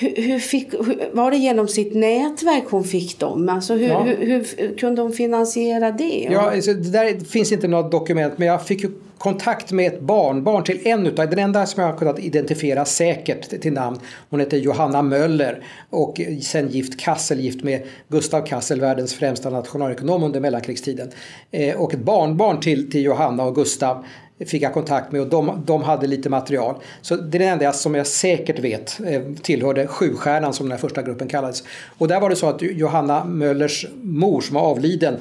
hur, 0.00 0.22
hur 0.22 0.38
fick, 0.38 0.74
hur, 0.74 1.10
var 1.12 1.30
det 1.30 1.36
genom 1.36 1.68
sitt 1.68 1.94
nätverk 1.94 2.64
hon 2.70 2.84
fick 2.84 3.18
dem? 3.18 3.48
Alltså 3.48 3.74
hur, 3.74 3.88
ja. 3.88 4.02
hur, 4.02 4.76
kunde 4.78 5.02
hon 5.02 5.12
finansiera 5.12 5.90
det? 5.90 6.28
Ja, 6.30 6.50
alltså, 6.54 6.74
det 6.74 6.90
där 6.90 7.24
finns 7.24 7.52
inte 7.52 7.68
något 7.68 7.92
dokument 7.92 8.34
men 8.36 8.48
jag 8.48 8.66
fick 8.66 8.82
ju 8.82 8.90
kontakt 9.18 9.72
med 9.72 9.92
ett 9.92 10.00
barnbarn 10.00 10.64
till 10.64 10.86
en 10.86 11.06
utav, 11.06 11.30
den 11.30 11.38
enda 11.38 11.66
som 11.66 11.82
jag 11.82 11.90
har 11.90 11.98
kunnat 11.98 12.18
identifiera 12.18 12.84
säkert 12.84 13.60
till 13.60 13.72
namn. 13.72 13.98
Hon 14.30 14.40
heter 14.40 14.56
Johanna 14.56 15.02
Möller 15.02 15.64
och 15.90 16.20
sen 16.42 16.68
gift 16.68 17.00
Kassel, 17.00 17.40
gift 17.40 17.64
med 17.64 17.82
Gustav 18.08 18.46
Kassel, 18.46 18.80
världens 18.80 19.14
främsta 19.14 19.50
nationalekonom 19.50 20.22
under 20.22 20.40
mellankrigstiden. 20.40 21.10
Eh, 21.50 21.80
och 21.80 21.94
ett 21.94 22.00
barnbarn 22.00 22.60
till, 22.60 22.90
till 22.90 23.02
Johanna 23.02 23.44
och 23.44 23.54
Gustav 23.54 24.04
fick 24.46 24.62
jag 24.62 24.72
kontakt 24.72 25.12
med 25.12 25.20
och 25.20 25.26
de, 25.26 25.62
de 25.66 25.82
hade 25.82 26.06
lite 26.06 26.28
material. 26.28 26.74
Så 27.00 27.16
det 27.16 27.38
är 27.38 27.38
det 27.38 27.44
enda 27.44 27.72
som 27.72 27.94
jag 27.94 28.06
säkert 28.06 28.58
vet 28.58 29.00
eh, 29.06 29.22
tillhörde 29.42 29.86
Sjustjärnan 29.86 30.52
som 30.52 30.66
den 30.66 30.72
här 30.72 30.78
första 30.78 31.02
gruppen 31.02 31.28
kallades. 31.28 31.62
Och 31.98 32.08
där 32.08 32.20
var 32.20 32.30
det 32.30 32.36
så 32.36 32.48
att 32.48 32.62
Johanna 32.62 33.24
Möllers 33.24 33.86
mor 34.02 34.40
som 34.40 34.54
var 34.54 34.62
avliden 34.62 35.16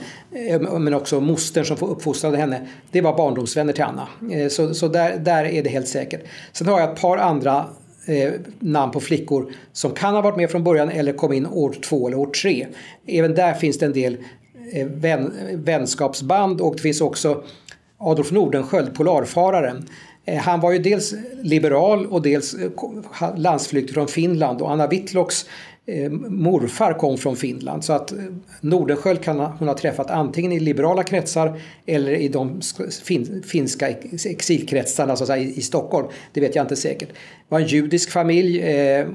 eh, 0.49 0.61
men 0.61 0.93
också 0.93 1.21
mostern 1.21 1.65
som 1.65 1.77
uppfostrade 1.89 2.37
henne 2.37 2.67
det 2.91 3.01
var 3.01 3.17
barndomsvänner 3.17 3.73
till 3.73 3.83
Anna. 3.83 4.07
Eh, 4.31 4.47
så, 4.47 4.73
så 4.73 4.87
där, 4.87 5.17
där 5.17 5.45
är 5.45 5.63
det 5.63 5.69
helt 5.69 5.87
säkert. 5.87 6.21
Sen 6.51 6.67
har 6.67 6.79
jag 6.79 6.91
ett 6.93 7.01
par 7.01 7.17
andra 7.17 7.65
eh, 8.05 8.31
namn 8.59 8.91
på 8.91 8.99
flickor 8.99 9.51
som 9.73 9.91
kan 9.91 10.13
ha 10.13 10.21
varit 10.21 10.37
med 10.37 10.51
från 10.51 10.63
början 10.63 10.89
eller 10.89 11.13
kom 11.13 11.33
in 11.33 11.45
år 11.45 11.75
två 11.81 12.07
eller 12.07 12.17
år 12.17 12.27
tre. 12.27 12.67
Även 13.07 13.35
där 13.35 13.53
finns 13.53 13.79
det 13.79 13.85
en 13.85 13.93
del 13.93 14.17
eh, 14.73 14.87
vän, 14.87 15.33
vänskapsband 15.53 16.61
och 16.61 16.75
det 16.75 16.81
finns 16.81 17.01
också 17.01 17.43
Adolf 17.99 18.31
Nordenskjöld, 18.31 18.95
polarfararen. 18.95 19.85
Eh, 20.25 20.37
han 20.37 20.59
var 20.59 20.71
ju 20.71 20.79
dels 20.79 21.13
liberal 21.41 22.05
och 22.05 22.21
dels 22.21 22.53
eh, 22.53 23.37
landsflykt 23.37 23.93
från 23.93 24.07
Finland 24.07 24.61
och 24.61 24.71
Anna 24.71 24.87
Whitlocks 24.87 25.45
eh, 25.85 26.09
morfar 26.11 26.93
kom 26.93 27.17
från 27.17 27.35
Finland. 27.35 27.83
Så 27.83 27.93
att 27.93 28.13
Nordenskjöld 28.61 29.21
kan 29.21 29.39
hon 29.39 29.67
ha 29.67 29.77
träffat 29.77 30.11
antingen 30.11 30.51
i 30.51 30.59
liberala 30.59 31.03
kretsar 31.03 31.61
eller 31.85 32.11
i 32.11 32.27
de 32.27 32.61
finska 33.45 33.89
exilkretsarna 34.25 35.15
så 35.15 35.23
att 35.23 35.27
säga, 35.27 35.43
i 35.43 35.61
Stockholm. 35.61 36.07
Det 36.33 36.41
vet 36.41 36.55
jag 36.55 36.63
inte 36.63 36.75
säkert. 36.75 37.09
Det 37.09 37.15
var 37.49 37.59
en 37.59 37.67
judisk 37.67 38.11
familj, 38.11 38.61
eh, 38.61 39.07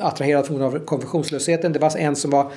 attraherad 0.00 0.46
från 0.46 0.80
konfessionslösheten. 0.80 1.72
Det 1.72 1.78
var 1.78 1.96
en 1.96 2.16
som 2.16 2.30
var 2.30 2.52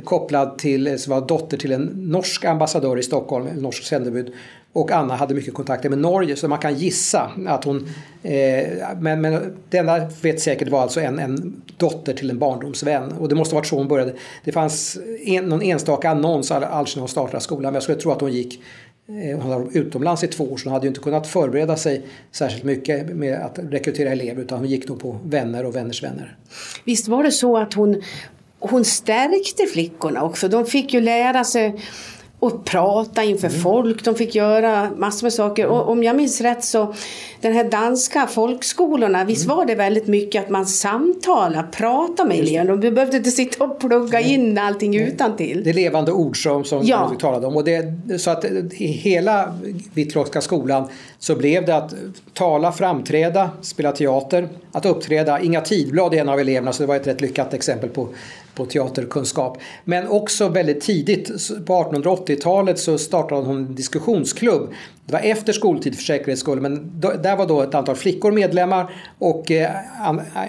kopplad 0.00 0.58
till, 0.58 0.98
som 0.98 1.10
var 1.10 1.26
dotter 1.26 1.56
till 1.56 1.72
en 1.72 1.82
norsk 1.82 2.44
ambassadör 2.44 2.98
i 2.98 3.02
Stockholm, 3.02 3.46
en 3.46 3.56
norsk 3.56 3.84
sändebud. 3.84 4.32
Och 4.72 4.90
Anna 4.90 5.16
hade 5.16 5.34
mycket 5.34 5.54
kontakter 5.54 5.88
med 5.88 5.98
Norge 5.98 6.36
så 6.36 6.48
man 6.48 6.58
kan 6.58 6.74
gissa 6.74 7.30
att 7.46 7.64
hon... 7.64 7.88
Eh, 8.22 8.68
men, 9.00 9.20
men 9.20 9.56
det 9.68 9.78
enda 9.78 10.10
vet 10.22 10.40
säkert 10.40 10.68
var 10.68 10.82
alltså 10.82 11.00
en, 11.00 11.18
en 11.18 11.62
dotter 11.76 12.14
till 12.14 12.30
en 12.30 12.38
barndomsvän. 12.38 13.12
Och 13.12 13.28
det 13.28 13.34
måste 13.34 13.54
ha 13.54 13.60
varit 13.60 13.66
så 13.66 13.76
hon 13.76 13.88
började. 13.88 14.14
Det 14.44 14.52
fanns 14.52 14.98
en, 15.26 15.44
någon 15.44 15.62
enstaka 15.62 16.10
annons 16.10 16.50
alls 16.50 16.96
när 16.96 17.00
hon 17.00 17.08
startade 17.08 17.40
skolan 17.40 17.62
men 17.62 17.74
jag 17.74 17.82
skulle 17.82 17.98
tro 17.98 18.10
att 18.10 18.20
hon 18.20 18.32
gick 18.32 18.62
eh, 19.08 19.38
hon 19.38 19.50
var 19.50 19.68
utomlands 19.72 20.24
i 20.24 20.26
två 20.26 20.44
år 20.44 20.56
så 20.56 20.64
hon 20.64 20.72
hade 20.72 20.86
ju 20.86 20.88
inte 20.88 21.00
kunnat 21.00 21.26
förbereda 21.26 21.76
sig 21.76 22.06
särskilt 22.30 22.64
mycket 22.64 23.16
med 23.16 23.34
att 23.34 23.58
rekrytera 23.58 24.10
elever 24.10 24.42
utan 24.42 24.58
hon 24.58 24.68
gick 24.68 24.88
nog 24.88 25.00
på 25.00 25.18
vänner 25.24 25.64
och 25.64 25.76
vänners 25.76 26.02
vänner. 26.02 26.36
Visst 26.84 27.08
var 27.08 27.22
det 27.22 27.32
så 27.32 27.58
att 27.58 27.74
hon, 27.74 28.02
hon 28.70 28.84
stärkte 28.84 29.66
flickorna 29.66 30.22
också? 30.22 30.48
De 30.48 30.66
fick 30.66 30.94
ju 30.94 31.00
lära 31.00 31.44
sig 31.44 31.74
och 32.42 32.64
prata 32.64 33.24
inför 33.24 33.48
mm. 33.48 33.60
folk. 33.60 34.04
De 34.04 34.14
fick 34.14 34.34
göra 34.34 34.90
massor 34.96 35.26
med 35.26 35.32
saker. 35.32 35.66
Och 35.66 35.88
om 35.88 36.02
jag 36.02 36.16
minns 36.16 36.40
rätt 36.40 36.64
så 36.64 36.94
den 37.40 37.52
här 37.52 37.64
danska 37.64 38.26
folkskolorna, 38.26 39.24
visst 39.24 39.44
mm. 39.44 39.56
var 39.56 39.66
det 39.66 39.74
väldigt 39.74 40.06
mycket 40.06 40.44
att 40.44 40.50
man 40.50 40.66
samtalade, 40.66 41.68
pratade 41.72 42.28
med 42.28 42.38
eleverna. 42.38 42.76
De 42.76 42.90
behövde 42.90 43.16
inte 43.16 43.30
sitta 43.30 43.64
och 43.64 43.80
plugga 43.80 44.20
mm. 44.20 44.30
in 44.30 44.58
allting 44.58 44.96
mm. 44.96 45.08
utan 45.08 45.36
till. 45.36 45.64
Det 45.64 45.70
är 45.70 45.74
levande 45.74 46.12
ord 46.12 46.42
som, 46.42 46.64
som 46.64 46.80
ja. 46.84 47.08
vi 47.12 47.18
talade 47.18 47.46
om. 47.46 47.56
Och 47.56 47.64
det, 47.64 47.94
så 48.18 48.30
att 48.30 48.44
i 48.44 48.86
hela 48.86 49.54
Hvitlockska 49.94 50.40
skolan 50.40 50.88
så 51.18 51.36
blev 51.36 51.66
det 51.66 51.76
att 51.76 51.94
tala, 52.32 52.72
framträda, 52.72 53.50
spela 53.60 53.92
teater, 53.92 54.48
att 54.72 54.86
uppträda. 54.86 55.40
Inga 55.40 55.60
tidblad 55.60 56.14
är 56.14 56.18
en 56.18 56.28
av 56.28 56.40
eleverna 56.40 56.72
så 56.72 56.82
det 56.82 56.86
var 56.86 56.96
ett 56.96 57.06
rätt 57.06 57.20
lyckat 57.20 57.54
exempel 57.54 57.90
på 57.90 58.08
på 58.54 58.66
teaterkunskap. 58.66 59.58
Men 59.84 60.08
också 60.08 60.48
väldigt 60.48 60.80
tidigt, 60.80 61.26
på 61.66 61.72
1880-talet 61.72 62.78
så 62.78 62.98
startade 62.98 63.40
hon 63.40 63.56
en 63.56 63.74
diskussionsklubb. 63.74 64.72
Det 65.06 65.12
var 65.12 65.20
efter 65.20 65.52
skoltid 65.52 65.94
för 65.94 66.02
säkerhets 66.02 66.40
skull 66.40 66.60
men 66.60 67.00
där 67.00 67.36
var 67.36 67.46
då 67.46 67.62
ett 67.62 67.74
antal 67.74 67.96
flickor 67.96 68.32
medlemmar 68.32 68.90
och 69.18 69.50
eh, 69.50 69.70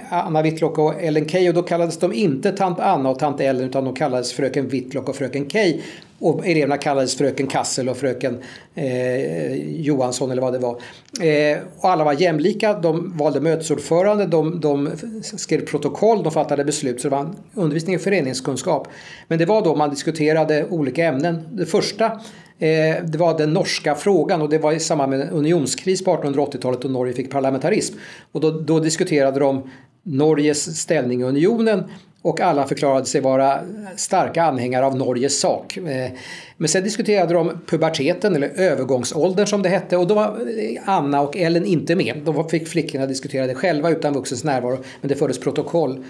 Anna 0.09 0.41
Whitlock 0.41 0.77
och 0.77 1.03
Ellen 1.03 1.29
Key 1.29 1.49
och 1.49 1.53
då 1.53 1.61
kallades 1.61 1.97
de 1.97 2.13
inte 2.13 2.51
tant 2.51 2.79
Anna 2.79 3.09
och 3.09 3.19
tant 3.19 3.41
Ellen 3.41 3.69
utan 3.69 3.85
de 3.85 3.95
kallades 3.95 4.33
fröken 4.33 4.67
Whitlock 4.67 5.09
och 5.09 5.15
fröken 5.15 5.49
Key. 5.49 5.81
Och 6.19 6.47
eleverna 6.47 6.77
kallades 6.77 7.17
fröken 7.17 7.47
Kassel 7.47 7.89
och 7.89 7.97
fröken 7.97 8.37
eh, 8.75 9.53
Johansson 9.81 10.31
eller 10.31 10.41
vad 10.41 10.53
det 10.53 10.59
var. 10.59 10.81
Eh, 11.21 11.57
och 11.79 11.89
alla 11.89 12.03
var 12.03 12.13
jämlika, 12.13 12.73
de 12.73 13.17
valde 13.17 13.41
mötesordförande, 13.41 14.25
de, 14.25 14.59
de 14.59 14.89
skrev 15.23 15.65
protokoll, 15.65 16.23
de 16.23 16.31
fattade 16.31 16.65
beslut. 16.65 17.01
Så 17.01 17.09
det 17.09 17.15
var 17.15 17.29
undervisning 17.53 17.95
i 17.95 17.99
föreningskunskap. 17.99 18.87
Men 19.27 19.39
det 19.39 19.45
var 19.45 19.61
då 19.63 19.75
man 19.75 19.89
diskuterade 19.89 20.65
olika 20.69 21.05
ämnen. 21.05 21.47
Det 21.51 21.65
första 21.65 22.19
Eh, 22.59 23.03
det 23.03 23.17
var 23.17 23.37
den 23.37 23.53
norska 23.53 23.95
frågan 23.95 24.41
och 24.41 24.49
det 24.49 24.57
var 24.57 24.71
i 24.71 24.79
samband 24.79 25.09
med 25.09 25.21
en 25.21 25.29
unionskris 25.29 26.03
på 26.03 26.15
1880-talet 26.15 26.85
och 26.85 26.91
Norge 26.91 27.13
fick 27.13 27.31
parlamentarism. 27.31 27.95
Och 28.31 28.41
då, 28.41 28.51
då 28.51 28.79
diskuterade 28.79 29.39
de 29.39 29.69
Norges 30.03 30.79
ställning 30.81 31.21
i 31.21 31.23
unionen 31.23 31.83
och 32.21 32.41
alla 32.41 32.67
förklarade 32.67 33.05
sig 33.05 33.21
vara 33.21 33.59
starka 33.95 34.43
anhängare 34.43 34.85
av 34.85 34.97
Norges 34.97 35.39
sak. 35.39 35.77
Eh, 35.77 36.11
men 36.57 36.69
sen 36.69 36.83
diskuterade 36.83 37.33
de 37.33 37.61
puberteten 37.67 38.35
eller 38.35 38.49
övergångsåldern 38.49 39.47
som 39.47 39.61
det 39.61 39.69
hette 39.69 39.97
och 39.97 40.07
då 40.07 40.15
var 40.15 40.25
eh, 40.25 40.81
Anna 40.85 41.21
och 41.21 41.37
Ellen 41.37 41.65
inte 41.65 41.95
med. 41.95 42.21
Då 42.25 42.43
fick 42.43 42.67
flickorna 42.67 43.05
diskutera 43.05 43.47
det 43.47 43.55
själva 43.55 43.89
utan 43.89 44.13
vuxens 44.13 44.43
närvaro 44.43 44.77
men 45.01 45.09
det 45.09 45.15
fördes 45.15 45.39
protokoll. 45.39 46.03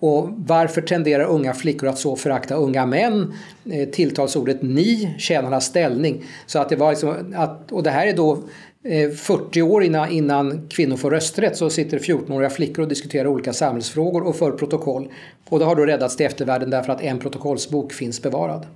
Och 0.00 0.28
varför 0.36 0.80
tenderar 0.80 1.24
unga 1.24 1.54
flickor 1.54 1.88
att 1.88 1.98
så 1.98 2.16
förakta 2.16 2.54
unga 2.54 2.86
män? 2.86 3.34
Eh, 3.72 3.88
Tilltalsordet 3.88 4.62
ni, 4.62 5.14
tjänarnas 5.18 5.64
ställning. 5.64 6.24
Så 6.46 6.58
att 6.58 6.68
det 6.68 6.76
var 6.76 6.90
liksom 6.90 7.34
att, 7.36 7.72
och 7.72 7.82
det 7.82 7.90
här 7.90 8.06
är 8.06 8.16
då 8.16 8.42
eh, 8.84 9.10
40 9.10 9.62
år 9.62 9.84
innan, 9.84 10.10
innan 10.10 10.68
kvinnor 10.68 10.96
får 10.96 11.10
rösträtt 11.10 11.56
så 11.56 11.70
sitter 11.70 11.98
14-åriga 11.98 12.50
flickor 12.50 12.82
och 12.82 12.88
diskuterar 12.88 13.26
olika 13.26 13.52
samhällsfrågor 13.52 14.22
och 14.22 14.36
för 14.36 14.50
protokoll. 14.50 15.08
Och 15.48 15.58
det 15.58 15.64
har 15.64 15.76
då 15.76 15.86
räddats 15.86 16.16
till 16.16 16.26
eftervärlden 16.26 16.70
därför 16.70 16.92
att 16.92 17.02
en 17.02 17.18
protokollsbok 17.18 17.92
finns 17.92 18.22
bevarad. 18.22 18.66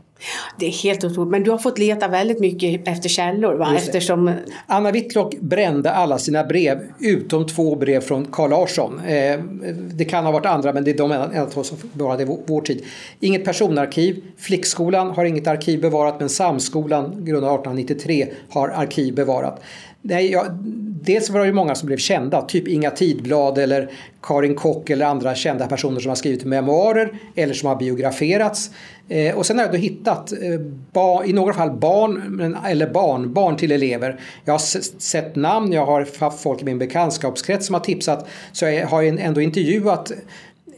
Det 0.58 0.66
är 0.66 0.70
helt 0.70 1.04
otroligt. 1.04 1.30
Men 1.30 1.42
du 1.42 1.50
har 1.50 1.58
fått 1.58 1.78
leta 1.78 2.08
väldigt 2.08 2.40
mycket 2.40 2.88
efter 2.88 3.08
källor 3.08 3.54
va? 3.54 3.74
Eftersom... 3.76 4.32
Anna 4.66 4.90
Whitlock 4.90 5.34
brände 5.40 5.90
alla 5.90 6.18
sina 6.18 6.44
brev 6.44 6.78
utom 7.00 7.46
två 7.46 7.76
brev 7.76 8.00
från 8.00 8.26
Carl 8.32 8.50
Larsson. 8.50 9.00
Eh, 9.00 9.40
det 9.94 10.04
kan 10.04 10.24
ha 10.24 10.32
varit 10.32 10.46
andra 10.46 10.72
men 10.72 10.84
det 10.84 10.90
är 10.90 10.98
de 10.98 11.12
enda 11.12 11.46
två 11.46 11.62
som 11.62 11.78
bevarade 11.92 12.22
i 12.22 12.26
vår 12.46 12.60
tid. 12.60 12.84
Inget 13.20 13.44
personarkiv. 13.44 14.22
Flickskolan 14.38 15.10
har 15.10 15.24
inget 15.24 15.46
arkiv 15.46 15.80
bevarat 15.80 16.20
men 16.20 16.28
Samskolan 16.28 17.04
grundad 17.04 17.54
1893 17.54 18.26
har 18.48 18.68
arkiv 18.68 19.14
bevarat. 19.14 19.62
Nej, 20.02 20.30
ja, 20.30 20.46
dels 21.04 21.30
var 21.30 21.40
det 21.40 21.46
ju 21.46 21.52
många 21.52 21.74
som 21.74 21.86
blev 21.86 21.96
kända, 21.96 22.42
typ 22.42 22.68
Inga 22.68 22.90
Tidblad 22.90 23.58
eller 23.58 23.90
Karin 24.22 24.54
Kock 24.54 24.90
eller 24.90 25.06
andra 25.06 25.34
kända 25.34 25.66
personer 25.66 26.00
som 26.00 26.08
har 26.08 26.16
skrivit 26.16 26.44
memoarer 26.44 27.12
eller 27.34 27.54
som 27.54 27.68
har 27.68 27.76
biograferats. 27.76 28.70
Eh, 29.08 29.36
och 29.36 29.46
sen 29.46 29.58
har 29.58 29.64
jag 29.64 29.74
då 29.74 29.78
hittat 29.78 30.32
eh, 30.32 30.60
ba, 30.92 31.24
i 31.24 31.32
några 31.32 31.52
fall 31.52 31.70
barn 31.70 32.56
eller 32.66 32.86
barnbarn 32.86 33.56
till 33.56 33.72
elever. 33.72 34.20
Jag 34.44 34.54
har 34.54 34.58
sett 35.00 35.36
namn, 35.36 35.72
jag 35.72 35.86
har 35.86 36.20
haft 36.20 36.42
folk 36.42 36.62
i 36.62 36.64
min 36.64 36.78
bekantskapskrets 36.78 37.66
som 37.66 37.74
har 37.74 37.80
tipsat. 37.80 38.28
Så 38.52 38.64
jag 38.64 38.86
har 38.86 39.02
ändå 39.02 39.40
intervjuat 39.40 40.12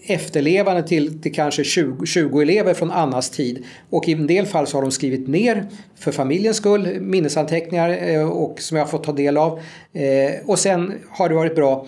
efterlevande 0.07 0.83
till, 0.83 1.23
till 1.23 1.35
kanske 1.35 1.65
20, 1.65 2.07
20 2.07 2.41
elever 2.41 2.75
från 2.75 2.91
Annas 2.91 3.31
tid. 3.31 3.65
Och 3.91 4.09
i 4.09 4.13
en 4.13 4.27
del 4.27 4.47
fall 4.47 4.67
så 4.67 4.77
har 4.77 4.83
de 4.83 4.91
skrivit 4.91 5.29
ner 5.29 5.67
för 5.99 6.13
familjens 6.13 6.57
skull 6.57 7.01
minnesanteckningar 7.01 8.09
eh, 8.09 8.29
och 8.29 8.61
som 8.61 8.77
jag 8.77 8.85
har 8.85 8.91
fått 8.91 9.05
ta 9.05 9.13
del 9.13 9.37
av. 9.37 9.61
Eh, 9.93 10.33
och 10.47 10.59
sen 10.59 10.93
har 11.11 11.29
det 11.29 11.35
varit 11.35 11.55
bra 11.55 11.87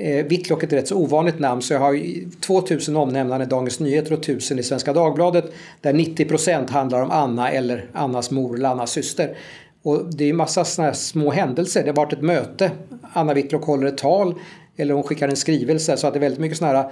Eh, 0.00 0.24
Whitlock 0.24 0.62
är 0.62 0.66
ett 0.66 0.72
rätt 0.72 0.88
så 0.88 0.96
ovanligt 0.96 1.38
namn 1.38 1.62
så 1.62 1.72
jag 1.72 1.80
har 1.80 2.00
2000 2.40 2.96
omnämnanden 2.96 3.48
i 3.48 3.50
Dagens 3.50 3.80
Nyheter 3.80 4.12
och 4.12 4.18
1000 4.18 4.58
i 4.58 4.62
Svenska 4.62 4.92
Dagbladet 4.92 5.52
där 5.80 5.92
90% 5.92 6.70
handlar 6.70 7.02
om 7.02 7.10
Anna 7.10 7.50
eller 7.50 7.90
Annas 7.92 8.30
mor 8.30 8.56
eller 8.56 8.68
Annas 8.68 8.90
syster. 8.90 9.36
Och 9.82 10.14
det 10.14 10.24
är 10.24 10.32
massa 10.32 10.64
såna 10.64 10.86
här 10.86 10.94
små 10.94 11.30
händelser. 11.30 11.82
Det 11.82 11.88
har 11.88 11.96
varit 11.96 12.12
ett 12.12 12.22
möte, 12.22 12.70
Anna 13.12 13.34
Whitlock 13.34 13.64
håller 13.64 13.86
ett 13.86 13.98
tal 13.98 14.34
eller 14.76 14.94
hon 14.94 15.02
skickar 15.02 15.28
en 15.28 15.36
skrivelse 15.36 15.96
så 15.96 16.06
att 16.06 16.12
det 16.12 16.18
är 16.18 16.20
väldigt 16.20 16.40
mycket 16.40 16.58
sådana 16.58 16.82
här 16.82 16.90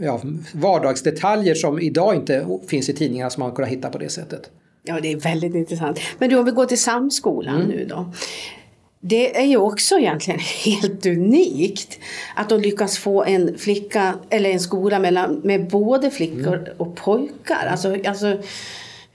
ja, 0.00 0.20
vardagsdetaljer 0.54 1.54
som 1.54 1.80
idag 1.80 2.14
inte 2.14 2.46
finns 2.68 2.88
i 2.88 2.94
tidningarna 2.94 3.30
som 3.30 3.40
man 3.40 3.52
kunnat 3.52 3.70
hitta 3.70 3.90
på 3.90 3.98
det 3.98 4.08
sättet. 4.08 4.50
Ja, 4.82 5.00
det 5.00 5.12
är 5.12 5.16
väldigt 5.16 5.54
intressant. 5.54 6.00
Men 6.18 6.30
du, 6.30 6.38
om 6.38 6.44
vi 6.44 6.50
går 6.50 6.66
till 6.66 6.80
Samskolan 6.80 7.56
mm. 7.56 7.68
nu 7.68 7.84
då. 7.84 8.12
Det 9.00 9.38
är 9.38 9.44
ju 9.44 9.56
också 9.56 9.98
egentligen 9.98 10.40
helt 10.64 11.06
unikt 11.06 11.98
att 12.36 12.48
de 12.48 12.60
lyckas 12.60 12.98
få 12.98 13.24
en 13.24 13.58
flicka 13.58 14.14
eller 14.30 14.50
en 14.50 14.60
skola 14.60 14.98
mellan, 14.98 15.40
med 15.44 15.68
både 15.68 16.10
flickor 16.10 16.54
mm. 16.54 16.72
och 16.76 16.96
pojkar. 16.96 17.66
Alltså, 17.70 17.96
alltså 18.06 18.38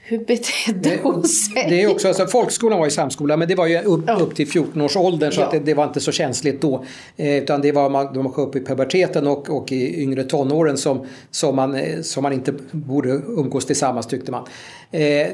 hur 0.08 0.18
betedde 0.18 1.00
hon 1.04 1.24
sig? 1.24 1.66
Det 1.70 1.82
är 1.82 1.92
också, 1.92 2.08
alltså, 2.08 2.28
folkskolan 2.28 2.80
var 2.80 2.86
ju 2.86 2.92
samskola 2.92 3.38
men 3.38 3.48
det 3.48 3.56
var 3.56 3.68
ju 3.68 3.82
upp, 3.82 4.04
ja. 4.08 4.14
upp 4.14 4.36
till 4.36 4.48
14 4.48 4.82
års 4.82 4.98
åldern 4.98 5.32
så 5.32 5.42
ja. 5.42 5.46
att 5.46 5.52
det, 5.52 5.60
det, 5.60 5.74
var 5.74 5.84
inte 5.84 6.00
så 6.00 6.12
känsligt 6.12 6.62
då. 6.62 6.86
Eh, 7.18 7.36
utan 7.36 7.62
det 7.62 7.72
var 7.72 7.90
man, 7.90 8.14
de 8.14 8.34
upp 8.36 8.56
i 8.56 8.66
puberteten 8.66 9.28
och, 9.28 9.50
och 9.50 9.72
i 9.72 10.02
yngre 10.02 10.24
tonåren 10.24 10.78
som, 10.78 11.06
som, 11.32 11.56
man, 11.56 11.76
eh, 11.76 12.02
som 12.02 12.24
man 12.24 12.34
inte 12.34 12.54
borde 12.72 13.10
umgås 13.10 13.66
tillsammans 13.66 14.08
tyckte 14.08 14.32
man. 14.32 14.48
Eh, 14.92 15.28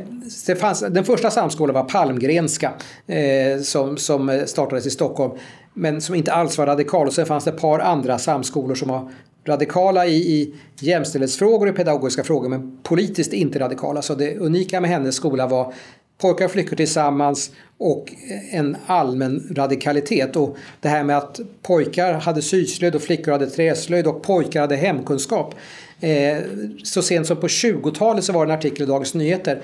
det 0.48 0.56
fanns, 0.56 0.80
den 0.80 1.06
första 1.06 1.32
samskolan 1.32 1.74
var 1.74 1.84
Palmgrenska 1.84 2.72
eh, 3.08 3.62
som, 3.62 3.98
som 3.98 4.44
startades 4.46 4.86
i 4.86 4.90
Stockholm 4.90 5.34
men 5.74 6.02
som 6.02 6.16
inte 6.16 6.32
alls 6.32 6.58
var 6.58 6.66
radikal. 6.66 7.08
Och 7.08 7.14
sen 7.14 7.26
fanns 7.26 7.44
det 7.44 7.52
ett 7.52 7.62
par 7.62 7.80
andra 7.80 8.18
samskolor 8.18 8.76
som 8.76 8.88
var 8.88 9.12
radikala 9.46 10.06
i, 10.06 10.16
i 10.16 10.54
jämställdhetsfrågor 10.80 11.70
och 11.70 11.76
pedagogiska 11.76 12.24
frågor 12.24 12.50
men 12.50 12.78
politiskt 12.84 13.34
inte 13.34 13.60
radikala. 13.60 14.02
Så 14.02 14.16
det 14.16 14.38
unika 14.38 14.82
med 14.82 14.90
hennes 14.90 15.16
skola 15.16 15.48
var 15.48 15.74
pojkar 16.18 16.46
och 16.46 16.52
flickor 16.52 16.76
tillsammans 16.76 17.52
och 17.78 18.14
en 18.52 18.78
allmän 18.86 19.54
radikalitet. 19.56 20.36
Och 20.36 20.58
det 20.80 20.90
här 20.90 21.04
med 21.04 21.18
att 21.18 21.40
pojkar 21.62 22.14
hade 22.14 22.42
syslöjd 22.42 22.96
och 22.96 23.02
flickor 23.02 23.32
hade 23.32 23.50
träslöjd 23.50 24.08
och 24.08 24.24
pojkar 24.24 24.62
hade 24.62 24.76
hemkunskap. 24.76 25.56
Eh, 26.00 26.38
så 26.84 27.02
sent 27.02 27.28
som 27.28 27.38
på 27.38 27.48
20-talet 27.48 28.24
så 28.24 28.34
var 28.34 28.46
det 28.46 28.52
en 28.52 28.58
artikel 28.58 28.84
i 28.84 28.86
Dagens 28.86 29.14
Nyheter 29.14 29.62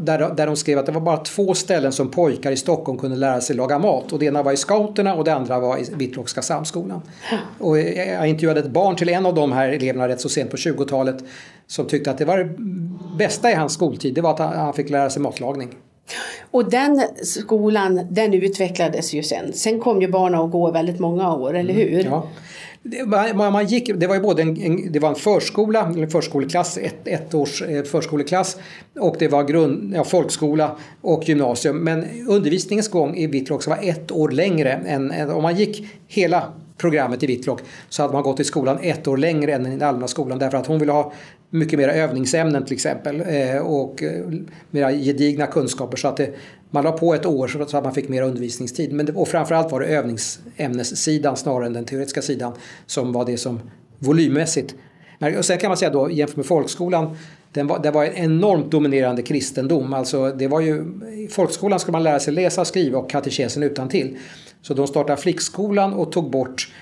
där, 0.00 0.34
där 0.34 0.46
de 0.46 0.56
skrev 0.56 0.78
att 0.78 0.86
det 0.86 0.92
var 0.92 1.00
bara 1.00 1.16
två 1.16 1.54
ställen 1.54 1.92
som 1.92 2.10
pojkar 2.10 2.52
i 2.52 2.56
Stockholm 2.56 2.98
kunde 2.98 3.16
lära 3.16 3.40
sig 3.40 3.56
laga 3.56 3.78
mat. 3.78 4.12
Och 4.12 4.18
det 4.18 4.26
ena 4.26 4.42
var 4.42 4.52
i 4.52 4.56
scouterna 4.56 5.14
och 5.14 5.24
det 5.24 5.34
andra 5.34 5.60
var 5.60 5.78
i 5.78 5.86
Vittlockska 5.94 6.42
samskolan. 6.42 7.02
Och 7.58 7.78
jag 7.78 8.28
intervjuade 8.28 8.60
ett 8.60 8.70
barn 8.70 8.96
till 8.96 9.08
en 9.08 9.26
av 9.26 9.34
de 9.34 9.52
här 9.52 9.68
eleverna 9.68 10.08
rätt 10.08 10.20
så 10.20 10.28
sent 10.28 10.50
på 10.50 10.56
20-talet 10.56 11.16
som 11.66 11.86
tyckte 11.86 12.10
att 12.10 12.18
det 12.18 12.24
var 12.24 12.38
det 12.38 12.50
bästa 13.18 13.50
i 13.50 13.54
hans 13.54 13.72
skoltid, 13.72 14.14
det 14.14 14.20
var 14.20 14.30
att 14.30 14.38
han 14.38 14.72
fick 14.74 14.90
lära 14.90 15.10
sig 15.10 15.22
matlagning. 15.22 15.68
Och 16.50 16.70
den 16.70 17.02
skolan 17.22 18.06
den 18.10 18.34
utvecklades 18.34 19.14
ju 19.14 19.22
sen. 19.22 19.52
Sen 19.52 19.80
kom 19.80 20.02
ju 20.02 20.08
barnen 20.08 20.40
att 20.40 20.50
gå 20.50 20.70
väldigt 20.70 20.98
många 20.98 21.34
år, 21.34 21.56
eller 21.56 21.74
mm, 21.74 21.88
hur? 21.88 22.00
Mm, 22.00 22.12
ja. 22.12 22.28
Man, 23.34 23.52
man 23.52 23.66
gick, 23.66 23.90
det 23.94 24.06
var 24.06 24.14
ju 24.14 24.20
både 24.20 24.42
en, 24.42 24.62
en, 24.62 24.92
det 24.92 24.98
var 24.98 25.08
en 25.08 25.14
förskola, 25.14 25.92
en 25.96 26.10
förskoleklass, 26.10 26.78
ett, 26.78 27.08
ett 27.08 27.34
års 27.34 27.62
eh, 27.62 27.82
förskoleklass 27.82 28.56
och 28.98 29.16
det 29.18 29.28
var 29.28 29.44
grund, 29.44 29.92
ja, 29.96 30.04
folkskola 30.04 30.76
och 31.00 31.28
gymnasium. 31.28 31.76
Men 31.76 32.04
undervisningens 32.28 32.88
gång 32.88 33.16
i 33.16 33.26
Whitlock 33.26 33.66
var 33.66 33.78
ett 33.82 34.12
år 34.12 34.28
längre 34.28 34.72
än, 34.72 35.10
än 35.10 35.30
om 35.30 35.42
man 35.42 35.56
gick 35.56 35.86
hela 36.06 36.52
programmet 36.76 37.22
i 37.22 37.26
Whitlock 37.26 37.60
så 37.88 38.02
hade 38.02 38.14
man 38.14 38.22
gått 38.22 38.40
i 38.40 38.44
skolan 38.44 38.78
ett 38.82 39.08
år 39.08 39.16
längre 39.16 39.52
än 39.52 39.66
i 39.66 39.70
den 39.70 39.88
allmänna 39.88 40.08
skolan 40.08 40.38
därför 40.38 40.58
att 40.58 40.66
hon 40.66 40.78
ville 40.78 40.92
ha 40.92 41.12
mycket 41.50 41.78
mer 41.78 41.88
övningsämnen 41.88 42.64
till 42.64 42.74
exempel 42.74 43.20
eh, 43.20 43.58
och 43.58 44.02
eh, 44.02 44.24
mera 44.70 44.92
gedigna 44.92 45.46
kunskaper 45.46 45.96
så 45.96 46.08
att 46.08 46.16
det, 46.16 46.34
man 46.70 46.84
la 46.84 46.92
på 46.92 47.14
ett 47.14 47.26
år 47.26 47.48
så 47.48 47.76
att 47.76 47.84
man 47.84 47.94
fick 47.94 48.08
mer 48.08 48.22
undervisningstid. 48.22 48.92
Men 48.92 49.06
det, 49.06 49.12
och 49.12 49.28
framförallt 49.28 49.72
var 49.72 49.80
det 49.80 49.86
övningsämnessidan 49.86 51.36
snarare 51.36 51.66
än 51.66 51.72
den 51.72 51.84
teoretiska 51.84 52.22
sidan 52.22 52.52
som 52.86 53.12
var 53.12 53.24
det 53.24 53.36
som 53.36 53.60
volymmässigt. 53.98 54.74
Och 55.38 55.44
sen 55.44 55.58
kan 55.58 55.70
man 55.70 55.76
säga 55.76 55.90
då 55.90 56.10
jämfört 56.10 56.36
med 56.36 56.46
folkskolan 56.46 57.16
den 57.56 57.66
var, 57.66 57.78
det 57.78 57.90
var 57.90 58.04
en 58.04 58.14
enormt 58.14 58.70
dominerande 58.70 59.22
kristendom. 59.22 59.94
Alltså 59.94 60.32
det 60.32 60.48
var 60.48 60.60
ju, 60.60 60.74
I 61.24 61.28
folkskolan 61.30 61.80
skulle 61.80 61.92
man 61.92 62.02
lära 62.02 62.20
sig 62.20 62.34
läsa, 62.34 62.64
skriva 62.64 62.98
och 62.98 63.10
katekesen 63.10 63.62
utan 63.62 63.88
till. 63.88 64.16
Så 64.62 64.74
de 64.74 64.86
startade 64.86 65.22
flickskolan 65.22 65.92
och 65.92 66.12
tog 66.12 66.30
bort 66.30 66.72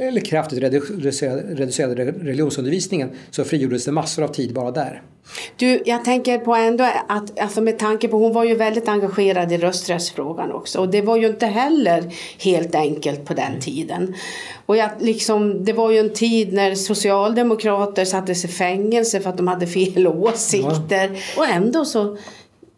eller 0.00 0.20
kraftigt 0.20 0.62
reducerade 0.62 2.04
religionsundervisningen 2.04 3.10
så 3.30 3.44
frigjordes 3.44 3.84
det 3.84 3.92
massor 3.92 4.22
av 4.22 4.28
tid 4.28 4.54
bara 4.54 4.70
där. 4.70 5.02
Du, 5.56 5.82
jag 5.86 6.04
tänker 6.04 6.38
på 6.38 6.54
ändå 6.54 6.84
att 7.08 7.40
alltså 7.40 7.60
med 7.60 7.78
tanke 7.78 8.08
på 8.08 8.18
hon 8.18 8.32
var 8.32 8.44
ju 8.44 8.54
väldigt 8.54 8.88
engagerad 8.88 9.52
i 9.52 9.58
rösträttsfrågan 9.58 10.52
också 10.52 10.78
och 10.78 10.88
det 10.88 11.02
var 11.02 11.16
ju 11.16 11.26
inte 11.26 11.46
heller 11.46 12.14
helt 12.38 12.74
enkelt 12.74 13.24
på 13.24 13.34
den 13.34 13.60
tiden. 13.60 14.14
Och 14.66 14.76
jag, 14.76 14.90
liksom, 15.00 15.64
det 15.64 15.72
var 15.72 15.90
ju 15.90 15.98
en 15.98 16.12
tid 16.12 16.52
när 16.52 16.74
socialdemokrater 16.74 18.04
sattes 18.04 18.44
i 18.44 18.48
fängelse 18.48 19.20
för 19.20 19.30
att 19.30 19.36
de 19.36 19.48
hade 19.48 19.66
fel 19.66 20.06
åsikter 20.06 21.10
ja. 21.36 21.42
och 21.42 21.48
ändå 21.48 21.84
så 21.84 22.16